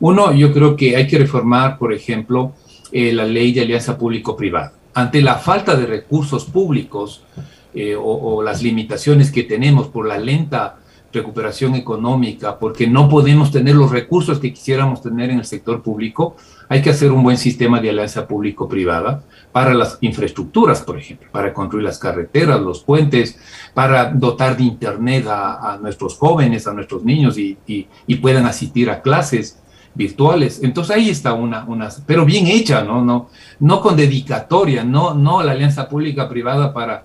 Uno, 0.00 0.32
yo 0.32 0.52
creo 0.52 0.76
que 0.76 0.96
hay 0.96 1.06
que 1.06 1.18
reformar, 1.18 1.78
por 1.78 1.92
ejemplo, 1.92 2.52
eh, 2.92 3.12
la 3.12 3.24
ley 3.24 3.52
de 3.52 3.62
alianza 3.62 3.96
público-privada. 3.96 4.72
Ante 4.94 5.22
la 5.22 5.36
falta 5.36 5.76
de 5.76 5.86
recursos 5.86 6.44
públicos 6.44 7.22
eh, 7.74 7.96
o, 7.96 8.02
o 8.02 8.42
las 8.42 8.62
limitaciones 8.62 9.30
que 9.30 9.42
tenemos 9.42 9.88
por 9.88 10.06
la 10.06 10.18
lenta 10.18 10.78
recuperación 11.16 11.74
económica, 11.74 12.58
porque 12.58 12.86
no 12.86 13.08
podemos 13.08 13.50
tener 13.50 13.74
los 13.74 13.90
recursos 13.90 14.38
que 14.38 14.52
quisiéramos 14.52 15.02
tener 15.02 15.30
en 15.30 15.38
el 15.38 15.44
sector 15.44 15.82
público, 15.82 16.36
hay 16.68 16.82
que 16.82 16.90
hacer 16.90 17.12
un 17.12 17.22
buen 17.22 17.38
sistema 17.38 17.80
de 17.80 17.90
alianza 17.90 18.26
público-privada 18.26 19.22
para 19.52 19.72
las 19.74 19.98
infraestructuras, 20.00 20.82
por 20.82 20.98
ejemplo, 20.98 21.28
para 21.32 21.52
construir 21.52 21.84
las 21.84 21.98
carreteras, 21.98 22.60
los 22.60 22.82
puentes, 22.82 23.38
para 23.74 24.10
dotar 24.12 24.56
de 24.56 24.64
Internet 24.64 25.26
a, 25.28 25.78
nuestros 25.80 26.16
jóvenes, 26.16 26.66
a 26.66 26.72
nuestros 26.72 27.04
niños 27.04 27.38
y, 27.38 27.56
y, 27.66 27.86
y, 28.06 28.16
puedan 28.16 28.46
asistir 28.46 28.90
a 28.90 29.00
clases 29.00 29.58
virtuales. 29.94 30.60
Entonces 30.62 30.96
ahí 30.96 31.10
está 31.10 31.32
una, 31.32 31.64
una, 31.64 31.88
pero 32.06 32.24
bien 32.24 32.46
hecha, 32.46 32.82
¿no? 32.82 33.04
No, 33.04 33.28
no 33.60 33.80
con 33.80 33.96
dedicatoria, 33.96 34.84
no, 34.84 35.14
no 35.14 35.42
la 35.42 35.52
alianza 35.52 35.88
pública-privada 35.88 36.72
para 36.72 37.04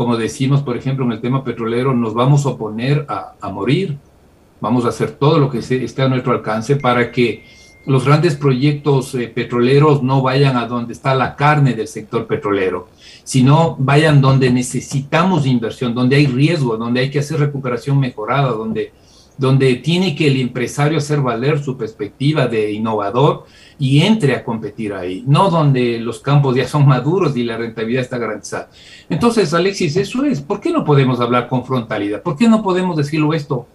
como 0.00 0.16
decimos, 0.16 0.62
por 0.62 0.78
ejemplo, 0.78 1.04
en 1.04 1.12
el 1.12 1.20
tema 1.20 1.44
petrolero, 1.44 1.92
nos 1.92 2.14
vamos 2.14 2.46
a 2.46 2.48
oponer 2.48 3.04
a, 3.06 3.50
morir, 3.50 3.98
vamos 4.58 4.86
a 4.86 4.88
hacer 4.88 5.10
todo 5.10 5.38
lo 5.38 5.50
que 5.50 5.60
se, 5.60 5.84
esté 5.84 6.00
a 6.00 6.08
nuestro 6.08 6.32
alcance 6.32 6.76
para 6.76 7.12
que 7.12 7.44
los 7.84 8.06
grandes 8.06 8.34
proyectos 8.34 9.14
eh, 9.14 9.28
petroleros 9.28 10.02
no 10.02 10.22
vayan 10.22 10.56
a 10.56 10.66
donde 10.66 10.94
está 10.94 11.14
la 11.14 11.36
carne 11.36 11.74
del 11.74 11.86
sector 11.86 12.26
petrolero, 12.26 12.88
sino 13.24 13.76
vayan 13.78 14.22
donde 14.22 14.50
necesitamos 14.50 15.44
inversión, 15.44 15.94
donde 15.94 16.16
hay 16.16 16.26
riesgo, 16.26 16.78
donde 16.78 17.00
hay 17.00 17.10
que 17.10 17.18
hacer 17.18 17.38
recuperación 17.38 18.00
mejorada, 18.00 18.52
donde, 18.52 18.94
donde 19.40 19.76
tiene 19.76 20.14
que 20.14 20.26
el 20.26 20.38
empresario 20.38 20.98
hacer 20.98 21.22
valer 21.22 21.64
su 21.64 21.74
perspectiva 21.74 22.46
de 22.46 22.72
innovador 22.72 23.46
y 23.78 24.02
entre 24.02 24.34
a 24.34 24.44
competir 24.44 24.92
ahí, 24.92 25.24
no 25.26 25.48
donde 25.48 25.98
los 25.98 26.18
campos 26.18 26.54
ya 26.54 26.68
son 26.68 26.86
maduros 26.86 27.34
y 27.34 27.44
la 27.44 27.56
rentabilidad 27.56 28.02
está 28.02 28.18
garantizada. 28.18 28.68
Entonces, 29.08 29.54
Alexis, 29.54 29.96
eso 29.96 30.24
es, 30.24 30.42
¿por 30.42 30.60
qué 30.60 30.70
no 30.70 30.84
podemos 30.84 31.20
hablar 31.20 31.48
con 31.48 31.64
frontalidad? 31.64 32.20
¿Por 32.20 32.36
qué 32.36 32.48
no 32.48 32.62
podemos 32.62 32.98
decirlo 32.98 33.32
esto 33.32 33.66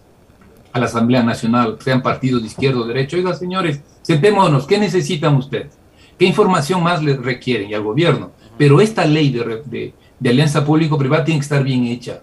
a 0.72 0.80
la 0.80 0.86
Asamblea 0.86 1.24
Nacional, 1.24 1.78
sean 1.84 2.04
partidos 2.04 2.44
de 2.44 2.50
izquierda 2.50 2.82
o 2.82 2.86
derecha? 2.86 3.18
Oiga, 3.18 3.34
señores, 3.34 3.82
sentémonos, 4.04 4.68
¿qué 4.68 4.78
necesitan 4.78 5.36
ustedes? 5.36 5.80
¿Qué 6.20 6.26
información 6.26 6.84
más 6.84 7.02
les 7.02 7.18
requieren 7.18 7.72
y 7.72 7.74
al 7.74 7.82
gobierno? 7.82 8.30
Pero 8.56 8.82
esta 8.82 9.04
ley 9.04 9.32
de, 9.32 9.64
de, 9.66 9.94
de 10.20 10.30
alianza 10.30 10.64
público-privada 10.64 11.26
tiene 11.26 11.40
que 11.40 11.46
estar 11.46 11.64
bien 11.64 11.86
hecha, 11.86 12.22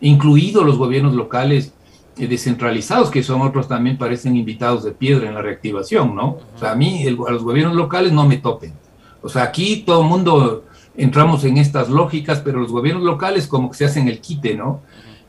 incluidos 0.00 0.66
los 0.66 0.76
gobiernos 0.76 1.14
locales 1.14 1.72
descentralizados, 2.26 3.10
que 3.10 3.22
son 3.22 3.42
otros 3.42 3.68
también 3.68 3.98
parecen 3.98 4.36
invitados 4.36 4.84
de 4.84 4.92
piedra 4.92 5.28
en 5.28 5.34
la 5.34 5.42
reactivación, 5.42 6.14
¿no? 6.14 6.38
O 6.54 6.58
sea, 6.58 6.72
a 6.72 6.74
mí, 6.74 7.02
el, 7.04 7.18
a 7.26 7.32
los 7.32 7.42
gobiernos 7.42 7.76
locales 7.76 8.12
no 8.12 8.26
me 8.26 8.38
topen. 8.38 8.72
O 9.22 9.28
sea, 9.28 9.44
aquí 9.44 9.82
todo 9.86 10.02
el 10.02 10.08
mundo 10.08 10.64
entramos 10.96 11.44
en 11.44 11.58
estas 11.58 11.88
lógicas, 11.88 12.40
pero 12.40 12.60
los 12.60 12.72
gobiernos 12.72 13.04
locales 13.04 13.46
como 13.46 13.70
que 13.70 13.76
se 13.76 13.84
hacen 13.84 14.08
el 14.08 14.20
quite, 14.20 14.54
¿no? 14.54 14.80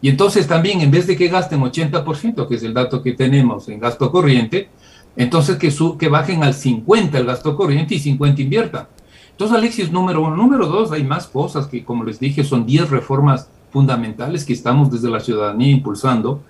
Y 0.01 0.09
entonces 0.09 0.47
también, 0.47 0.81
en 0.81 0.89
vez 0.89 1.05
de 1.05 1.15
que 1.15 1.27
gasten 1.27 1.61
80%, 1.61 2.47
que 2.47 2.55
es 2.55 2.63
el 2.63 2.73
dato 2.73 3.03
que 3.03 3.13
tenemos 3.13 3.69
en 3.69 3.79
gasto 3.79 4.11
corriente, 4.11 4.69
entonces 5.15 5.57
que, 5.57 5.69
su, 5.69 5.97
que 5.97 6.09
bajen 6.09 6.43
al 6.43 6.53
50 6.53 7.17
el 7.17 7.25
gasto 7.25 7.55
corriente 7.55 7.95
y 7.95 7.99
50 7.99 8.41
inviertan. 8.41 8.87
Entonces, 9.31 9.57
Alexis, 9.57 9.91
número 9.91 10.23
uno. 10.23 10.35
Número 10.35 10.67
dos, 10.67 10.91
hay 10.91 11.03
más 11.03 11.27
cosas 11.27 11.67
que, 11.67 11.83
como 11.83 12.03
les 12.03 12.19
dije, 12.19 12.43
son 12.43 12.65
10 12.65 12.89
reformas 12.89 13.49
fundamentales 13.71 14.45
que 14.45 14.53
estamos 14.53 14.91
desde 14.91 15.09
la 15.09 15.19
ciudadanía 15.19 15.71
impulsando. 15.71 16.43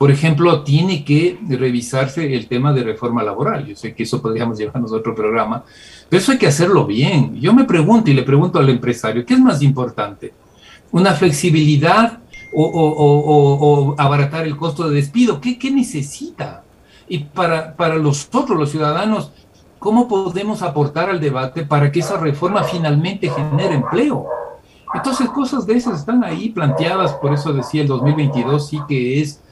Por 0.00 0.10
ejemplo, 0.10 0.62
tiene 0.62 1.04
que 1.04 1.38
revisarse 1.46 2.34
el 2.34 2.46
tema 2.48 2.72
de 2.72 2.84
reforma 2.84 3.22
laboral. 3.22 3.66
Yo 3.66 3.76
sé 3.76 3.94
que 3.94 4.04
eso 4.04 4.22
podríamos 4.22 4.56
llevarnos 4.56 4.90
a 4.92 4.96
otro 4.96 5.14
programa, 5.14 5.62
pero 6.08 6.22
eso 6.22 6.32
hay 6.32 6.38
que 6.38 6.46
hacerlo 6.46 6.86
bien. 6.86 7.38
Yo 7.38 7.52
me 7.52 7.64
pregunto 7.64 8.10
y 8.10 8.14
le 8.14 8.22
pregunto 8.22 8.58
al 8.58 8.70
empresario, 8.70 9.26
¿qué 9.26 9.34
es 9.34 9.40
más 9.40 9.60
importante? 9.60 10.32
¿Una 10.90 11.12
flexibilidad 11.12 12.18
o, 12.54 13.94
abaratar 13.98 14.46
el 14.46 14.56
costo 14.56 14.88
de 14.88 14.94
despido? 14.94 15.38
¿Qué, 15.38 15.58
qué 15.58 15.70
necesita? 15.70 16.64
Y 17.06 17.18
para, 17.18 17.76
para 17.76 17.98
nosotros, 17.98 18.58
los 18.58 18.70
ciudadanos, 18.70 19.32
¿cómo 19.78 20.08
podemos 20.08 20.62
aportar 20.62 21.10
al 21.10 21.20
debate 21.20 21.66
para 21.66 21.92
que 21.92 22.00
esa 22.00 22.16
reforma 22.16 22.64
finalmente 22.64 23.28
genere 23.28 23.74
empleo? 23.74 24.24
Entonces, 24.94 25.28
cosas 25.28 25.66
de 25.66 25.74
esas 25.74 26.00
están 26.00 26.24
ahí 26.24 26.48
planteadas, 26.48 27.12
por 27.16 27.34
eso 27.34 27.52
decía 27.52 27.82
el 27.82 27.88
2022 27.88 28.66
sí 28.66 28.80
que 28.88 29.20
es 29.20 29.42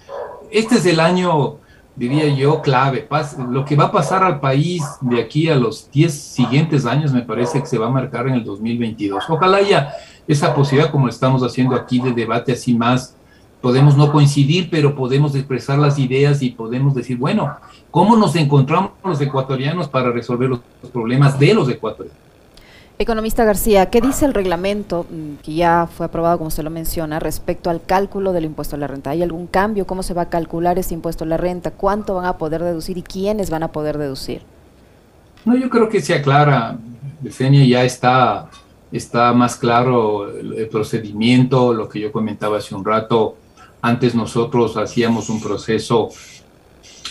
este 0.50 0.76
es 0.76 0.86
el 0.86 1.00
año, 1.00 1.56
diría 1.96 2.28
yo, 2.28 2.62
clave. 2.62 3.08
Lo 3.50 3.64
que 3.64 3.76
va 3.76 3.84
a 3.84 3.92
pasar 3.92 4.22
al 4.22 4.40
país 4.40 4.82
de 5.00 5.20
aquí 5.20 5.48
a 5.48 5.56
los 5.56 5.90
10 5.90 6.12
siguientes 6.12 6.86
años 6.86 7.12
me 7.12 7.22
parece 7.22 7.60
que 7.60 7.66
se 7.66 7.78
va 7.78 7.86
a 7.86 7.90
marcar 7.90 8.28
en 8.28 8.34
el 8.34 8.44
2022. 8.44 9.24
Ojalá 9.28 9.58
haya 9.58 9.92
esa 10.26 10.54
posibilidad, 10.54 10.90
como 10.90 11.08
estamos 11.08 11.42
haciendo 11.42 11.74
aquí, 11.74 12.00
de 12.00 12.12
debate 12.12 12.52
así 12.52 12.74
más. 12.74 13.14
Podemos 13.60 13.96
no 13.96 14.12
coincidir, 14.12 14.68
pero 14.70 14.94
podemos 14.94 15.34
expresar 15.34 15.78
las 15.78 15.98
ideas 15.98 16.42
y 16.42 16.50
podemos 16.50 16.94
decir, 16.94 17.16
bueno, 17.16 17.56
¿cómo 17.90 18.16
nos 18.16 18.36
encontramos 18.36 18.92
los 19.02 19.20
ecuatorianos 19.20 19.88
para 19.88 20.12
resolver 20.12 20.48
los 20.48 20.60
problemas 20.92 21.38
de 21.38 21.54
los 21.54 21.68
ecuatorianos? 21.68 22.27
Economista 23.00 23.44
García, 23.44 23.90
¿qué 23.90 24.00
dice 24.00 24.24
el 24.24 24.34
reglamento 24.34 25.06
mm, 25.08 25.34
que 25.44 25.54
ya 25.54 25.86
fue 25.86 26.06
aprobado, 26.06 26.38
como 26.38 26.48
usted 26.48 26.64
lo 26.64 26.70
menciona, 26.70 27.20
respecto 27.20 27.70
al 27.70 27.80
cálculo 27.80 28.32
del 28.32 28.44
impuesto 28.44 28.74
a 28.74 28.78
la 28.80 28.88
renta? 28.88 29.10
¿Hay 29.10 29.22
algún 29.22 29.46
cambio? 29.46 29.86
¿Cómo 29.86 30.02
se 30.02 30.14
va 30.14 30.22
a 30.22 30.28
calcular 30.28 30.80
ese 30.80 30.94
impuesto 30.94 31.22
a 31.22 31.28
la 31.28 31.36
renta? 31.36 31.70
¿Cuánto 31.70 32.16
van 32.16 32.26
a 32.26 32.38
poder 32.38 32.60
deducir 32.60 32.98
y 32.98 33.02
quiénes 33.02 33.50
van 33.50 33.62
a 33.62 33.70
poder 33.70 33.98
deducir? 33.98 34.42
No, 35.44 35.56
yo 35.56 35.70
creo 35.70 35.88
que 35.88 36.00
se 36.00 36.12
aclara, 36.12 36.76
Yesenia, 37.22 37.64
ya 37.64 37.84
está, 37.84 38.50
está 38.90 39.32
más 39.32 39.54
claro 39.54 40.28
el, 40.36 40.68
procedimiento, 40.68 41.72
lo 41.72 41.88
que 41.88 42.00
yo 42.00 42.10
comentaba 42.10 42.58
hace 42.58 42.74
un 42.74 42.84
rato. 42.84 43.36
Antes 43.80 44.16
nosotros 44.16 44.76
hacíamos 44.76 45.28
un 45.28 45.40
proceso 45.40 46.08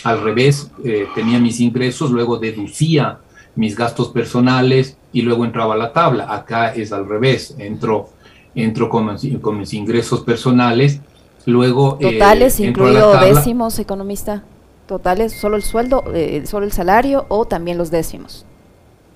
al 0.04 0.22
revés, 0.22 0.70
eh, 0.84 1.06
tenía 1.14 1.38
mis 1.38 1.60
ingresos, 1.60 2.10
luego 2.10 2.36
deducía 2.36 3.20
mis 3.58 3.74
gastos 3.74 4.08
personales 4.10 4.96
y 5.12 5.22
luego 5.22 5.44
entraba 5.44 5.74
a 5.74 5.76
la 5.76 5.92
tabla. 5.92 6.32
Acá 6.32 6.68
es 6.68 6.92
al 6.92 7.08
revés, 7.08 7.56
entro, 7.58 8.10
entro 8.54 8.88
con, 8.88 9.18
mis 9.58 9.74
ingresos 9.74 10.20
personales, 10.20 11.00
luego... 11.44 11.98
Eh, 12.00 12.12
¿Totales, 12.12 12.60
incluido 12.60 13.18
décimos, 13.18 13.80
economista? 13.80 14.44
¿Totales, 14.86 15.32
solo 15.32 15.56
el 15.56 15.64
sueldo, 15.64 16.04
eh, 16.14 16.44
solo 16.46 16.66
el 16.66 16.72
salario 16.72 17.26
o 17.28 17.46
también 17.46 17.78
los 17.78 17.90
décimos? 17.90 18.46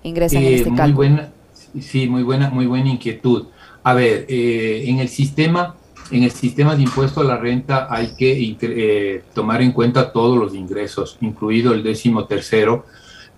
Ingresan 0.02 0.42
en 0.42 0.49
eh, 0.49 0.54
este 0.56 0.70
muy 0.70 0.76
cálculo. 0.76 0.96
Buena, 0.96 1.32
sí, 1.80 2.08
muy 2.08 2.25
buena, 2.25 2.50
muy 2.50 2.66
buena 2.66 2.88
inquietud. 2.90 3.46
A 3.84 3.94
ver, 3.94 4.26
en 4.28 4.99
el 4.99 5.08
sistema... 5.08 5.76
En 6.11 6.25
el 6.25 6.30
sistema 6.30 6.76
de 6.76 6.82
impuesto 6.82 7.22
a 7.22 7.25
la 7.25 7.38
renta 7.38 7.87
hay 7.88 8.08
que 8.08 9.22
tomar 9.32 9.62
en 9.62 9.72
cuenta 9.72 10.12
todos 10.12 10.37
los 10.37 10.54
ingresos, 10.54 11.16
incluido 11.22 11.72
el 11.72 11.82
décimo 11.82 12.26
tercero, 12.26 12.84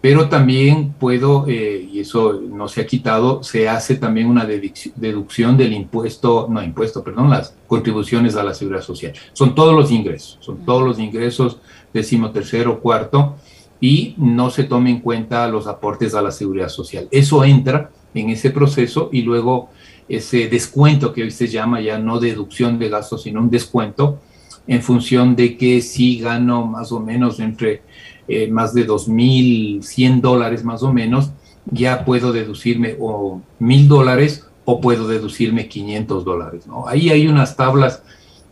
pero 0.04 0.28
también 0.28 0.92
puedo, 1.00 1.46
eh, 1.48 1.88
y 1.90 2.00
eso 2.00 2.38
no 2.38 2.68
se 2.68 2.82
ha 2.82 2.86
quitado, 2.86 3.42
se 3.42 3.70
hace 3.70 3.94
también 3.94 4.26
una 4.26 4.44
deducción 4.44 5.56
del 5.56 5.72
impuesto, 5.72 6.46
no 6.50 6.62
impuesto, 6.62 7.02
perdón, 7.02 7.30
las 7.30 7.56
contribuciones 7.66 8.36
a 8.36 8.44
la 8.44 8.52
seguridad 8.52 8.82
social. 8.82 9.14
Son 9.32 9.54
todos 9.54 9.74
los 9.74 9.90
ingresos, 9.90 10.36
son 10.40 10.62
todos 10.66 10.82
los 10.82 10.98
ingresos, 10.98 11.56
décimo 11.94 12.32
tercero, 12.32 12.80
cuarto, 12.80 13.36
y 13.80 14.14
no 14.18 14.50
se 14.50 14.64
toma 14.64 14.90
en 14.90 15.00
cuenta 15.00 15.48
los 15.48 15.66
aportes 15.66 16.14
a 16.14 16.20
la 16.20 16.32
seguridad 16.32 16.68
social. 16.68 17.08
Eso 17.10 17.42
entra 17.42 17.90
en 18.12 18.28
ese 18.28 18.50
proceso 18.50 19.08
y 19.10 19.22
luego 19.22 19.70
ese 20.06 20.50
descuento 20.50 21.14
que 21.14 21.22
hoy 21.22 21.30
se 21.30 21.48
llama 21.48 21.80
ya 21.80 21.98
no 21.98 22.20
deducción 22.20 22.78
de 22.78 22.90
gastos, 22.90 23.22
sino 23.22 23.40
un 23.40 23.48
descuento 23.48 24.18
en 24.66 24.82
función 24.82 25.34
de 25.34 25.56
que 25.56 25.80
si 25.80 26.18
gano 26.18 26.66
más 26.66 26.92
o 26.92 27.00
menos 27.00 27.40
entre 27.40 27.82
eh, 28.28 28.50
más 28.50 28.74
de 28.74 28.86
2.100 28.86 30.20
dólares 30.20 30.64
más 30.64 30.82
o 30.82 30.92
menos, 30.92 31.30
ya 31.66 32.04
puedo 32.04 32.32
deducirme 32.32 32.96
o 32.98 33.40
1.000 33.60 33.86
dólares 33.86 34.46
o 34.64 34.80
puedo 34.80 35.08
deducirme 35.08 35.68
500 35.68 36.24
dólares. 36.24 36.66
¿no? 36.66 36.86
Ahí 36.88 37.10
hay 37.10 37.26
unas 37.26 37.56
tablas 37.56 38.02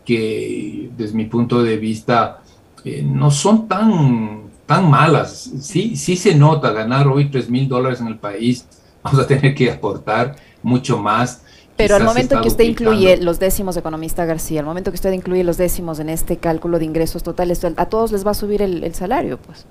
que 0.04 0.90
desde 0.96 1.14
mi 1.14 1.24
punto 1.26 1.62
de 1.62 1.76
vista 1.76 2.42
eh, 2.84 3.02
no 3.02 3.30
son 3.30 3.68
tan, 3.68 4.44
tan 4.66 4.90
malas. 4.90 5.50
Sí, 5.60 5.96
sí 5.96 6.16
se 6.16 6.34
nota 6.34 6.72
ganar 6.72 7.08
hoy 7.08 7.30
3.000 7.30 7.68
dólares 7.68 8.00
en 8.00 8.08
el 8.08 8.18
país, 8.18 8.66
vamos 9.02 9.20
a 9.20 9.26
tener 9.26 9.54
que 9.54 9.70
aportar 9.70 10.36
mucho 10.62 10.98
más 10.98 11.41
pero 11.76 11.96
al 11.96 12.04
momento 12.04 12.40
que 12.40 12.48
usted 12.48 12.64
incluye 12.64 13.16
los 13.16 13.38
décimos, 13.38 13.76
economista 13.76 14.24
García, 14.24 14.60
al 14.60 14.66
momento 14.66 14.90
que 14.90 14.96
usted 14.96 15.12
incluye 15.12 15.42
los 15.42 15.56
décimos 15.56 15.98
en 16.00 16.08
este 16.10 16.36
cálculo 16.36 16.78
de 16.78 16.84
ingresos 16.84 17.22
totales, 17.22 17.64
a 17.64 17.86
todos 17.86 18.12
les 18.12 18.26
va 18.26 18.32
a 18.32 18.34
subir 18.34 18.62
el, 18.62 18.94
salario, 18.94 19.38
pues. 19.38 19.66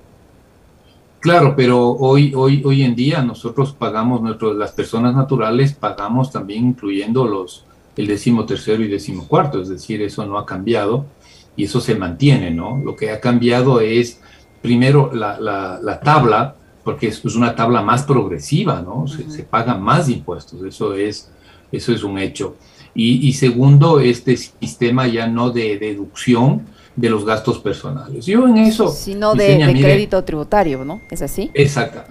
Claro, 1.20 1.54
pero 1.56 1.90
hoy, 1.90 2.34
hoy, 2.34 2.62
hoy 2.64 2.82
en 2.82 2.96
día 2.96 3.22
nosotros 3.22 3.72
pagamos, 3.72 4.20
nuestros, 4.20 4.56
las 4.56 4.72
personas 4.72 5.14
naturales 5.14 5.72
pagamos 5.72 6.32
también 6.32 6.66
incluyendo 6.66 7.24
los, 7.26 7.64
el 7.96 8.08
décimo 8.08 8.44
tercero 8.44 8.82
y 8.82 8.88
décimo 8.88 9.28
cuarto, 9.28 9.62
es 9.62 9.68
decir, 9.68 10.02
eso 10.02 10.26
no 10.26 10.36
ha 10.36 10.44
cambiado 10.44 11.06
y 11.54 11.64
eso 11.64 11.80
se 11.80 11.94
mantiene, 11.94 12.50
¿no? 12.50 12.80
Lo 12.84 12.96
que 12.96 13.12
ha 13.12 13.20
cambiado 13.20 13.80
es, 13.80 14.20
primero, 14.60 15.12
la, 15.14 15.38
la, 15.38 16.00
tabla, 16.00 16.56
porque 16.82 17.06
es, 17.06 17.24
una 17.36 17.54
tabla 17.54 17.82
más 17.82 18.02
progresiva, 18.02 18.82
¿no? 18.82 19.06
Se, 19.06 19.30
se 19.30 19.44
pagan 19.44 19.80
más 19.80 20.08
impuestos, 20.08 20.60
eso 20.64 20.94
es 20.94 21.30
eso 21.72 21.92
es 21.92 22.04
un 22.04 22.18
hecho. 22.18 22.56
Y, 22.94 23.32
segundo, 23.32 24.00
este 24.00 24.36
sistema 24.36 25.06
ya 25.06 25.26
no 25.26 25.50
de 25.50 25.78
deducción 25.78 26.66
de 26.94 27.08
los 27.08 27.24
gastos 27.24 27.58
personales. 27.58 28.26
Yo 28.26 28.46
en 28.46 28.58
eso... 28.58 28.88
Sino 28.88 29.34
de, 29.34 29.56
crédito 29.80 30.22
tributario, 30.24 30.84
¿no? 30.84 31.00
¿Es 31.10 31.22
así? 31.22 31.50
Exacto. 31.54 32.02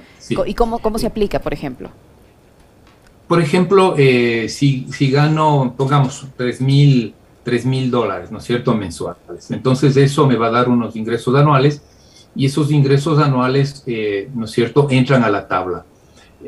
¿Y 0.47 0.55
cómo, 0.55 0.79
cómo 0.79 0.97
se 0.97 1.05
aplica, 1.05 1.39
por 1.39 1.53
ejemplo? 1.53 1.91
Por 3.27 3.39
ejemplo, 3.39 3.93
eh, 3.95 4.49
si, 4.49 4.88
si 4.91 5.12
gano, 5.12 5.75
pongamos, 5.77 6.25
3 6.36 6.62
mil 6.62 7.13
dólares, 7.91 8.31
¿no 8.31 8.39
es 8.39 8.43
cierto?, 8.43 8.73
mensuales. 8.73 9.51
Entonces 9.51 9.95
eso 9.97 10.25
me 10.25 10.36
va 10.36 10.47
a 10.47 10.51
dar 10.51 10.67
unos 10.67 10.95
ingresos 10.95 11.36
anuales 11.36 11.83
y 12.36 12.47
esos 12.47 12.71
ingresos 12.71 13.19
anuales, 13.19 13.83
eh, 13.86 14.29
¿no 14.33 14.45
es 14.45 14.51
cierto?, 14.51 14.88
entran 14.89 15.23
a 15.23 15.29
la 15.29 15.47
tabla 15.47 15.86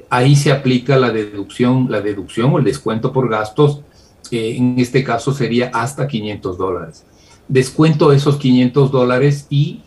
ahí 0.09 0.35
se 0.35 0.51
aplica 0.51 0.97
la 0.97 1.11
deducción, 1.11 1.87
la 1.89 2.01
deducción 2.01 2.53
o 2.53 2.59
el 2.59 2.63
descuento 2.63 3.11
por 3.11 3.29
gastos, 3.29 3.81
en 4.31 4.79
este 4.79 5.03
caso 5.03 5.33
sería 5.33 5.69
hasta 5.73 6.07
500 6.07 6.57
dólares. 6.57 7.05
Descuento 7.47 8.11
esos 8.11 8.37
500 8.37 8.91
dólares 8.91 9.47
y 9.49 9.81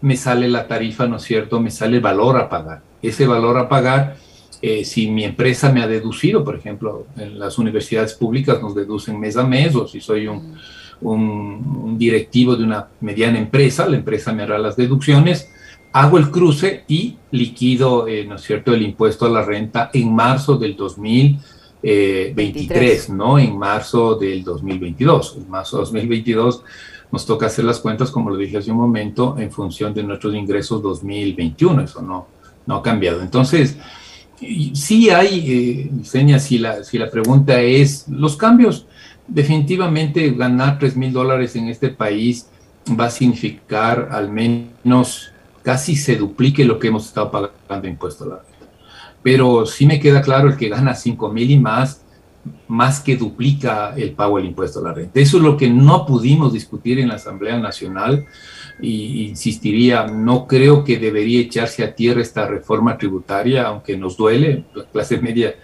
me 0.00 0.16
sale 0.16 0.48
la 0.48 0.66
tarifa, 0.66 1.06
¿no 1.06 1.16
es 1.16 1.22
cierto? 1.22 1.60
Me 1.60 1.70
sale 1.70 1.96
el 1.96 2.02
valor 2.02 2.36
a 2.38 2.48
pagar. 2.48 2.82
Ese 3.02 3.26
valor 3.26 3.58
a 3.58 3.68
pagar, 3.68 4.16
eh, 4.62 4.84
si 4.84 5.10
mi 5.10 5.24
empresa 5.24 5.72
me 5.72 5.82
ha 5.82 5.88
deducido, 5.88 6.44
por 6.44 6.56
ejemplo, 6.56 7.06
en 7.16 7.38
las 7.38 7.58
universidades 7.58 8.14
públicas 8.14 8.62
nos 8.62 8.74
deducen 8.74 9.18
mes 9.18 9.36
a 9.36 9.44
mes, 9.44 9.74
o 9.74 9.86
si 9.86 10.00
soy 10.00 10.26
un, 10.26 10.56
un 11.00 11.96
directivo 11.98 12.56
de 12.56 12.64
una 12.64 12.88
mediana 13.00 13.38
empresa, 13.38 13.88
la 13.88 13.96
empresa 13.96 14.32
me 14.32 14.44
hará 14.44 14.58
las 14.58 14.76
deducciones, 14.76 15.48
hago 15.92 16.18
el 16.18 16.30
cruce 16.30 16.84
y 16.88 17.16
liquido, 17.30 18.08
eh, 18.08 18.24
¿no 18.26 18.36
es 18.36 18.42
cierto?, 18.42 18.72
el 18.72 18.82
impuesto 18.82 19.26
a 19.26 19.30
la 19.30 19.44
renta 19.44 19.90
en 19.92 20.14
marzo 20.14 20.56
del 20.56 20.76
2023, 20.76 21.42
eh, 21.82 23.12
no 23.12 23.38
en 23.38 23.58
marzo 23.58 24.14
del 24.14 24.42
2022. 24.42 25.36
En 25.38 25.50
marzo 25.50 25.78
del 25.78 25.86
2022 25.86 26.62
nos 27.10 27.26
toca 27.26 27.46
hacer 27.46 27.64
las 27.64 27.80
cuentas, 27.80 28.10
como 28.10 28.30
lo 28.30 28.36
dije 28.36 28.58
hace 28.58 28.70
un 28.70 28.78
momento, 28.78 29.36
en 29.38 29.50
función 29.50 29.92
de 29.92 30.02
nuestros 30.02 30.34
ingresos 30.34 30.82
2021. 30.82 31.82
Eso 31.82 32.00
no, 32.00 32.28
no 32.66 32.76
ha 32.76 32.82
cambiado. 32.82 33.20
Entonces, 33.20 33.76
sí 34.72 35.10
hay, 35.10 35.90
eh, 36.02 36.40
si 36.40 36.58
la, 36.58 36.84
si 36.84 36.98
la 36.98 37.10
pregunta 37.10 37.60
es, 37.60 38.06
los 38.08 38.36
cambios, 38.36 38.86
definitivamente 39.28 40.30
ganar 40.30 40.78
3 40.78 40.96
mil 40.96 41.12
dólares 41.12 41.54
en 41.56 41.68
este 41.68 41.90
país 41.90 42.48
va 42.98 43.06
a 43.06 43.10
significar 43.10 44.08
al 44.10 44.30
menos 44.30 45.31
casi 45.62 45.96
se 45.96 46.16
duplique 46.16 46.64
lo 46.64 46.78
que 46.78 46.88
hemos 46.88 47.06
estado 47.06 47.30
pagando 47.30 47.82
de 47.82 47.88
impuesto 47.88 48.24
a 48.24 48.28
la 48.28 48.36
renta. 48.36 48.72
Pero 49.22 49.66
sí 49.66 49.86
me 49.86 50.00
queda 50.00 50.22
claro 50.22 50.48
el 50.48 50.56
que 50.56 50.68
gana 50.68 50.94
5 50.94 51.32
mil 51.32 51.50
y 51.50 51.58
más, 51.58 52.02
más 52.66 53.00
que 53.00 53.16
duplica 53.16 53.94
el 53.96 54.12
pago 54.12 54.36
del 54.36 54.46
impuesto 54.46 54.80
a 54.80 54.82
la 54.82 54.92
renta. 54.92 55.20
Eso 55.20 55.36
es 55.36 55.42
lo 55.42 55.56
que 55.56 55.70
no 55.70 56.06
pudimos 56.06 56.52
discutir 56.52 56.98
en 56.98 57.08
la 57.08 57.14
Asamblea 57.14 57.58
Nacional 57.58 58.26
y 58.80 59.28
insistiría, 59.28 60.06
no 60.06 60.46
creo 60.46 60.82
que 60.82 60.98
debería 60.98 61.40
echarse 61.40 61.84
a 61.84 61.94
tierra 61.94 62.20
esta 62.20 62.48
reforma 62.48 62.98
tributaria, 62.98 63.64
aunque 63.68 63.96
nos 63.96 64.16
duele, 64.16 64.64
la 64.74 64.84
clase 64.84 65.18
media, 65.18 65.54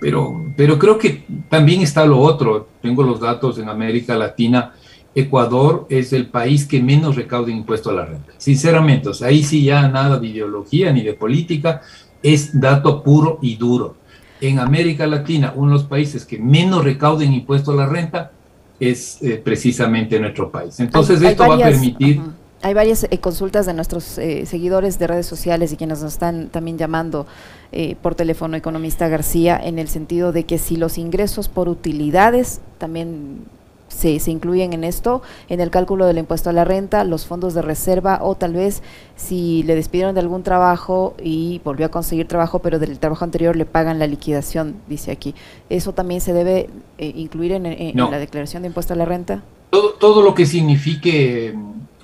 pero, 0.00 0.52
pero 0.56 0.78
creo 0.78 0.98
que 0.98 1.24
también 1.48 1.80
está 1.80 2.04
lo 2.04 2.18
otro. 2.18 2.68
Tengo 2.82 3.02
los 3.02 3.20
datos 3.20 3.58
en 3.58 3.68
América 3.68 4.16
Latina 4.16 4.74
Ecuador 5.14 5.86
es 5.88 6.12
el 6.12 6.26
país 6.26 6.66
que 6.66 6.82
menos 6.82 7.16
recauda 7.16 7.50
impuesto 7.50 7.90
a 7.90 7.94
la 7.94 8.04
renta. 8.04 8.32
Sinceramente, 8.38 9.10
ahí 9.22 9.42
sí 9.42 9.64
ya 9.64 9.88
nada 9.88 10.18
de 10.18 10.26
ideología 10.26 10.92
ni 10.92 11.02
de 11.02 11.14
política, 11.14 11.82
es 12.22 12.58
dato 12.58 13.02
puro 13.02 13.38
y 13.42 13.56
duro. 13.56 13.96
En 14.40 14.58
América 14.58 15.06
Latina, 15.06 15.52
uno 15.56 15.72
de 15.72 15.78
los 15.78 15.84
países 15.84 16.24
que 16.24 16.38
menos 16.38 16.84
recauden 16.84 17.32
impuesto 17.32 17.72
a 17.72 17.74
la 17.74 17.86
renta 17.86 18.32
es 18.78 19.20
eh, 19.22 19.40
precisamente 19.42 20.20
nuestro 20.20 20.50
país. 20.50 20.78
Entonces, 20.78 21.20
esto 21.22 21.48
va 21.48 21.56
a 21.56 21.58
permitir... 21.58 22.20
Hay 22.60 22.74
varias 22.74 23.04
eh, 23.04 23.18
consultas 23.18 23.66
de 23.66 23.74
nuestros 23.74 24.18
eh, 24.18 24.44
seguidores 24.44 24.98
de 24.98 25.06
redes 25.06 25.26
sociales 25.26 25.72
y 25.72 25.76
quienes 25.76 26.02
nos 26.02 26.12
están 26.12 26.48
también 26.48 26.78
llamando 26.78 27.26
por 28.00 28.14
teléfono, 28.14 28.56
economista 28.56 29.08
García, 29.08 29.60
en 29.62 29.78
el 29.78 29.88
sentido 29.88 30.32
de 30.32 30.44
que 30.44 30.56
si 30.56 30.76
los 30.76 30.96
ingresos 30.96 31.48
por 31.48 31.68
utilidades 31.68 32.62
también 32.78 33.42
se, 33.98 34.20
se, 34.20 34.30
incluyen 34.30 34.72
en 34.72 34.84
esto, 34.84 35.22
en 35.48 35.60
el 35.60 35.70
cálculo 35.70 36.06
del 36.06 36.18
impuesto 36.18 36.50
a 36.50 36.52
la 36.52 36.64
renta, 36.64 37.02
los 37.02 37.26
fondos 37.26 37.52
de 37.54 37.62
reserva 37.62 38.20
o 38.22 38.36
tal 38.36 38.52
vez 38.52 38.82
si 39.16 39.64
le 39.64 39.74
despidieron 39.74 40.14
de 40.14 40.20
algún 40.20 40.44
trabajo 40.44 41.14
y 41.22 41.60
volvió 41.64 41.86
a 41.86 41.88
conseguir 41.88 42.28
trabajo, 42.28 42.60
pero 42.60 42.78
del 42.78 42.98
trabajo 42.98 43.24
anterior 43.24 43.56
le 43.56 43.66
pagan 43.66 43.98
la 43.98 44.06
liquidación, 44.06 44.76
dice 44.88 45.10
aquí. 45.10 45.34
¿Eso 45.68 45.92
también 45.92 46.20
se 46.20 46.32
debe 46.32 46.70
eh, 46.98 47.12
incluir 47.16 47.52
en, 47.52 47.96
la 47.96 48.18
declaración 48.18 48.62
de 48.62 48.68
impuesto 48.68 48.94
a 48.94 48.96
la 48.96 49.04
renta? 49.04 49.42
Todo, 49.70 49.94
todo 49.94 50.22
lo 50.22 50.34
que 50.34 50.46
signifique, 50.46 51.58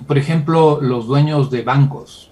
por 0.05 0.17
ejemplo, 0.17 0.79
los 0.81 1.07
dueños 1.07 1.49
de 1.49 1.61
bancos. 1.61 2.31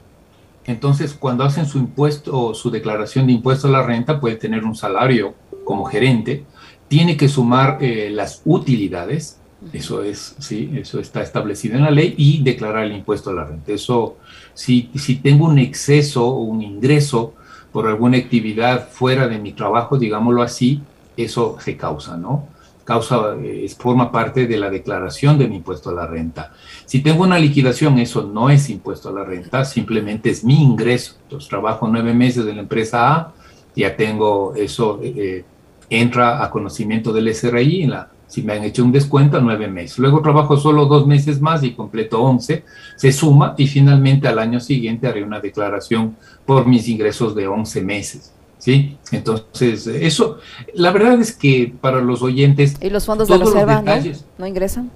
Entonces, 0.66 1.14
cuando 1.14 1.44
hacen 1.44 1.66
su 1.66 1.78
impuesto 1.78 2.38
o 2.38 2.54
su 2.54 2.70
declaración 2.70 3.28
de 3.28 3.34
impuesto 3.34 3.68
a 3.68 3.72
la 3.72 3.84
renta, 3.84 4.20
puede 4.20 4.36
tener 4.36 4.64
un 4.66 4.76
salario 4.76 5.34
como 5.64 5.86
gerente, 5.86 6.46
tiene 6.88 7.18
que 7.18 7.28
sumar 7.28 7.80
eh, 7.82 8.10
las 8.12 8.42
utilidades, 8.46 9.40
eso 9.72 10.04
es, 10.04 10.36
sí, 10.40 10.72
eso 10.76 11.00
está 11.00 11.22
establecido 11.22 11.78
en 11.78 11.84
la 11.84 11.92
ley, 11.92 12.14
y 12.18 12.44
declarar 12.44 12.86
el 12.86 12.96
impuesto 12.96 13.30
a 13.30 13.34
la 13.34 13.46
renta. 13.46 13.72
Eso, 13.72 14.18
si, 14.54 14.90
si 14.96 15.18
tengo 15.18 15.46
un 15.46 15.60
exceso 15.60 16.28
o 16.28 16.42
un 16.42 16.62
ingreso 16.62 17.34
por 17.72 17.88
alguna 17.88 18.18
actividad 18.18 18.90
fuera 18.90 19.28
de 19.28 19.40
mi 19.40 19.54
trabajo, 19.54 19.98
digámoslo 19.98 20.44
así, 20.44 20.82
eso 21.18 21.58
se 21.60 21.76
causa, 21.78 22.18
¿no? 22.18 22.48
Causa, 22.84 23.36
eh, 23.42 23.68
forma 23.78 24.12
parte 24.12 24.46
de 24.46 24.58
la 24.58 24.70
declaración 24.70 25.38
del 25.38 25.54
impuesto 25.54 25.90
a 25.90 25.94
la 25.94 26.06
renta. 26.06 26.54
Si 26.86 27.02
tengo 27.02 27.24
una 27.24 27.40
liquidación, 27.40 27.98
eso 27.98 28.24
no 28.24 28.50
es 28.50 28.70
impuesto 28.70 29.10
a 29.10 29.14
la 29.14 29.24
renta, 29.24 29.64
simplemente 29.64 30.30
es 30.30 30.44
mi 30.44 30.62
ingreso. 30.62 31.16
Entonces, 31.24 31.50
trabajo 31.50 31.88
nueve 31.88 32.14
meses 32.14 32.46
en 32.46 32.58
la 32.58 32.62
empresa 32.62 33.14
A, 33.14 33.34
ya 33.76 33.96
tengo 33.96 34.54
eso, 34.56 35.00
eh, 35.02 35.14
eh, 35.16 35.46
entra 35.90 36.44
a 36.44 36.50
conocimiento 36.50 37.14
del 37.14 37.34
SRI 37.34 37.84
en 37.84 37.92
la 37.92 38.10
si 38.34 38.42
me 38.42 38.54
han 38.54 38.64
hecho 38.64 38.84
un 38.84 38.92
descuento, 38.92 39.40
nueve 39.40 39.68
meses. 39.68 40.00
Luego 40.00 40.20
trabajo 40.24 40.58
solo 40.58 40.88
dos 40.88 41.06
meses 41.06 41.40
más 41.40 41.64
y 41.64 41.74
completo 41.74 42.20
once, 42.20 42.64
se 42.96 43.12
suma 43.12 43.54
y 43.60 43.68
finalmente 43.68 44.28
al 44.28 44.40
año 44.40 44.60
siguiente 44.60 45.06
haré 45.06 45.24
una 45.24 45.40
declaración 45.40 46.16
por 46.44 46.66
mis 46.66 46.88
ingresos 46.88 47.36
de 47.36 47.46
once 47.46 47.80
meses. 47.84 48.34
¿Sí? 48.58 48.98
Entonces, 49.12 49.86
eso, 49.86 50.40
la 50.74 50.90
verdad 50.90 51.22
es 51.22 51.36
que 51.36 51.76
para 51.80 52.02
los 52.02 52.24
oyentes... 52.24 52.76
¿Y 52.82 52.90
los 52.90 53.06
fondos 53.06 53.28
de 53.28 53.38
reserva 53.38 53.84
¿no? 53.84 53.94
¿no 54.40 54.48
ingresan? 54.48 54.90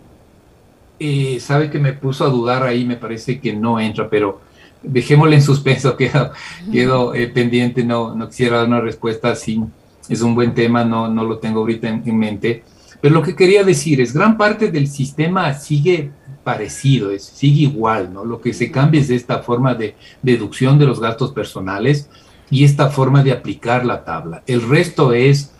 Eh, 1.00 1.39
sabe 1.39 1.69
que 1.69 1.78
me 1.78 1.93
puso 1.93 2.26
a 2.26 2.30
dudar 2.30 2.63
ahí, 2.63 2.86
me 2.86 2.95
parece 2.95 3.39
que 3.39 3.54
no 3.54 3.80
entra, 3.80 4.10
pero 4.10 4.41
dejémosle 4.82 5.36
en 5.36 5.43
suspenso, 5.43 5.95
quedo, 5.97 6.32
quedo 6.71 7.13
eh, 7.13 7.28
pendiente, 7.28 7.84
no, 7.84 8.15
no 8.15 8.30
quisiera 8.30 8.58
dar 8.58 8.67
una 8.67 8.82
respuesta 8.82 9.30
así, 9.30 9.63
es 10.10 10.21
un 10.23 10.34
buen 10.34 10.56
tema, 10.56 10.84
no, 10.84 11.08
no 11.08 11.23
lo 11.23 11.38
tengo 11.38 11.60
ahorita 11.60 11.88
en 11.88 12.17
mente 12.17 12.63
pero 13.01 13.13
lo 13.13 13.21
que 13.21 13.36
quería 13.36 13.63
decir 13.63 14.01
es, 14.01 14.13
gran 14.13 14.38
parte 14.38 14.71
del 14.71 14.88
sistema 14.88 15.53
sigue 15.53 16.12
parecido, 16.43 17.12
es, 17.12 17.23
sigue 17.23 17.63
igual, 17.63 18.13
¿no? 18.13 18.25
Lo 18.25 18.41
que 18.41 18.53
se 18.53 18.71
cambia 18.71 19.01
es 19.01 19.10
esta 19.10 19.39
forma 19.39 19.75
de 19.75 19.95
deducción 20.21 20.79
de 20.79 20.86
los 20.86 20.99
gastos 20.99 21.31
personales 21.31 22.10
y 22.49 22.63
esta 22.63 22.89
forma 22.89 23.23
de 23.23 23.33
aplicar 23.33 23.86
la 23.86 24.03
tabla. 24.03 24.43
El 24.47 24.67
resto 24.67 25.13
es, 25.13 25.51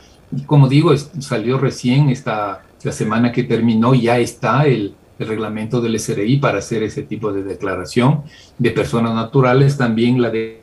como 0.46 0.68
digo, 0.68 0.96
salió 0.98 1.58
recién 1.58 2.10
esta, 2.10 2.64
la 2.84 2.92
semana 2.92 3.32
que 3.32 3.44
terminó, 3.44 3.94
ya 3.94 4.18
está 4.18 4.66
el, 4.66 4.96
reglamento 5.20 5.82
del 5.82 6.00
SRI 6.00 6.38
para 6.38 6.60
hacer 6.60 6.84
ese 6.84 7.02
tipo 7.02 7.34
de 7.34 7.42
declaración 7.42 8.22
de 8.60 8.70
personas 8.70 9.16
naturales, 9.16 9.76
también 9.76 10.22
la 10.22 10.30
de 10.30 10.62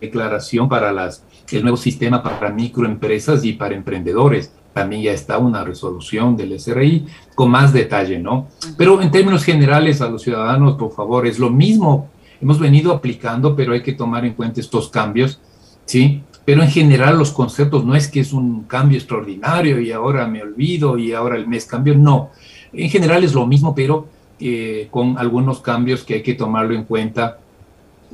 declaración 0.00 0.68
para 0.68 0.92
las, 0.92 1.24
el 1.50 1.62
nuevo 1.62 1.76
sistema 1.76 2.22
para 2.22 2.52
microempresas 2.52 3.44
y 3.44 3.54
para 3.54 3.74
emprendedores 3.74 4.52
también 4.72 5.02
ya 5.02 5.12
está 5.12 5.38
una 5.38 5.64
resolución 5.64 6.36
del 6.36 6.58
SRI 6.58 7.06
con 7.34 7.50
más 7.50 7.72
detalle, 7.72 8.18
¿no? 8.18 8.48
Pero 8.76 9.00
en 9.02 9.10
términos 9.10 9.44
generales 9.44 10.00
a 10.00 10.08
los 10.08 10.22
ciudadanos, 10.22 10.74
por 10.74 10.92
favor, 10.92 11.26
es 11.26 11.38
lo 11.38 11.50
mismo. 11.50 12.08
Hemos 12.40 12.58
venido 12.58 12.92
aplicando, 12.92 13.56
pero 13.56 13.72
hay 13.72 13.82
que 13.82 13.92
tomar 13.92 14.24
en 14.24 14.34
cuenta 14.34 14.60
estos 14.60 14.88
cambios, 14.88 15.40
¿sí? 15.84 16.22
Pero 16.44 16.62
en 16.62 16.70
general 16.70 17.18
los 17.18 17.32
conceptos 17.32 17.84
no 17.84 17.94
es 17.94 18.08
que 18.08 18.20
es 18.20 18.32
un 18.32 18.64
cambio 18.64 18.98
extraordinario 18.98 19.80
y 19.80 19.92
ahora 19.92 20.26
me 20.26 20.42
olvido 20.42 20.96
y 20.98 21.12
ahora 21.12 21.36
el 21.36 21.46
mes 21.46 21.66
cambio, 21.66 21.96
no. 21.96 22.30
En 22.72 22.88
general 22.88 23.24
es 23.24 23.34
lo 23.34 23.46
mismo, 23.46 23.74
pero 23.74 24.06
eh, 24.38 24.88
con 24.90 25.18
algunos 25.18 25.60
cambios 25.60 26.02
que 26.02 26.14
hay 26.14 26.22
que 26.22 26.34
tomarlo 26.34 26.74
en 26.74 26.84
cuenta 26.84 27.38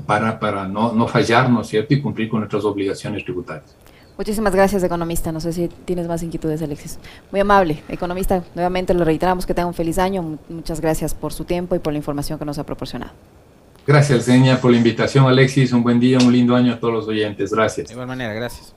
para, 0.06 0.38
para 0.38 0.66
no, 0.66 0.92
no 0.92 1.06
fallar, 1.06 1.48
¿no 1.48 1.60
es 1.60 1.68
cierto? 1.68 1.94
Y 1.94 2.00
cumplir 2.00 2.28
con 2.28 2.40
nuestras 2.40 2.64
obligaciones 2.64 3.24
tributarias. 3.24 3.76
Muchísimas 4.18 4.54
gracias, 4.54 4.82
economista. 4.82 5.30
No 5.30 5.40
sé 5.40 5.52
si 5.52 5.68
tienes 5.68 6.08
más 6.08 6.22
inquietudes, 6.22 6.62
Alexis. 6.62 6.98
Muy 7.30 7.40
amable, 7.40 7.82
economista. 7.88 8.42
Nuevamente 8.54 8.94
le 8.94 9.04
reiteramos 9.04 9.44
que 9.44 9.52
tenga 9.52 9.66
un 9.66 9.74
feliz 9.74 9.98
año. 9.98 10.38
Muchas 10.48 10.80
gracias 10.80 11.14
por 11.14 11.32
su 11.32 11.44
tiempo 11.44 11.74
y 11.74 11.78
por 11.78 11.92
la 11.92 11.98
información 11.98 12.38
que 12.38 12.44
nos 12.44 12.58
ha 12.58 12.64
proporcionado. 12.64 13.12
Gracias, 13.86 14.24
Seña, 14.24 14.60
por 14.60 14.70
la 14.70 14.78
invitación, 14.78 15.26
Alexis. 15.26 15.72
Un 15.72 15.82
buen 15.82 16.00
día, 16.00 16.18
un 16.18 16.32
lindo 16.32 16.56
año 16.56 16.72
a 16.72 16.80
todos 16.80 16.94
los 16.94 17.08
oyentes. 17.08 17.52
Gracias. 17.52 17.88
De 17.88 17.94
igual 17.94 18.08
manera, 18.08 18.32
gracias. 18.32 18.75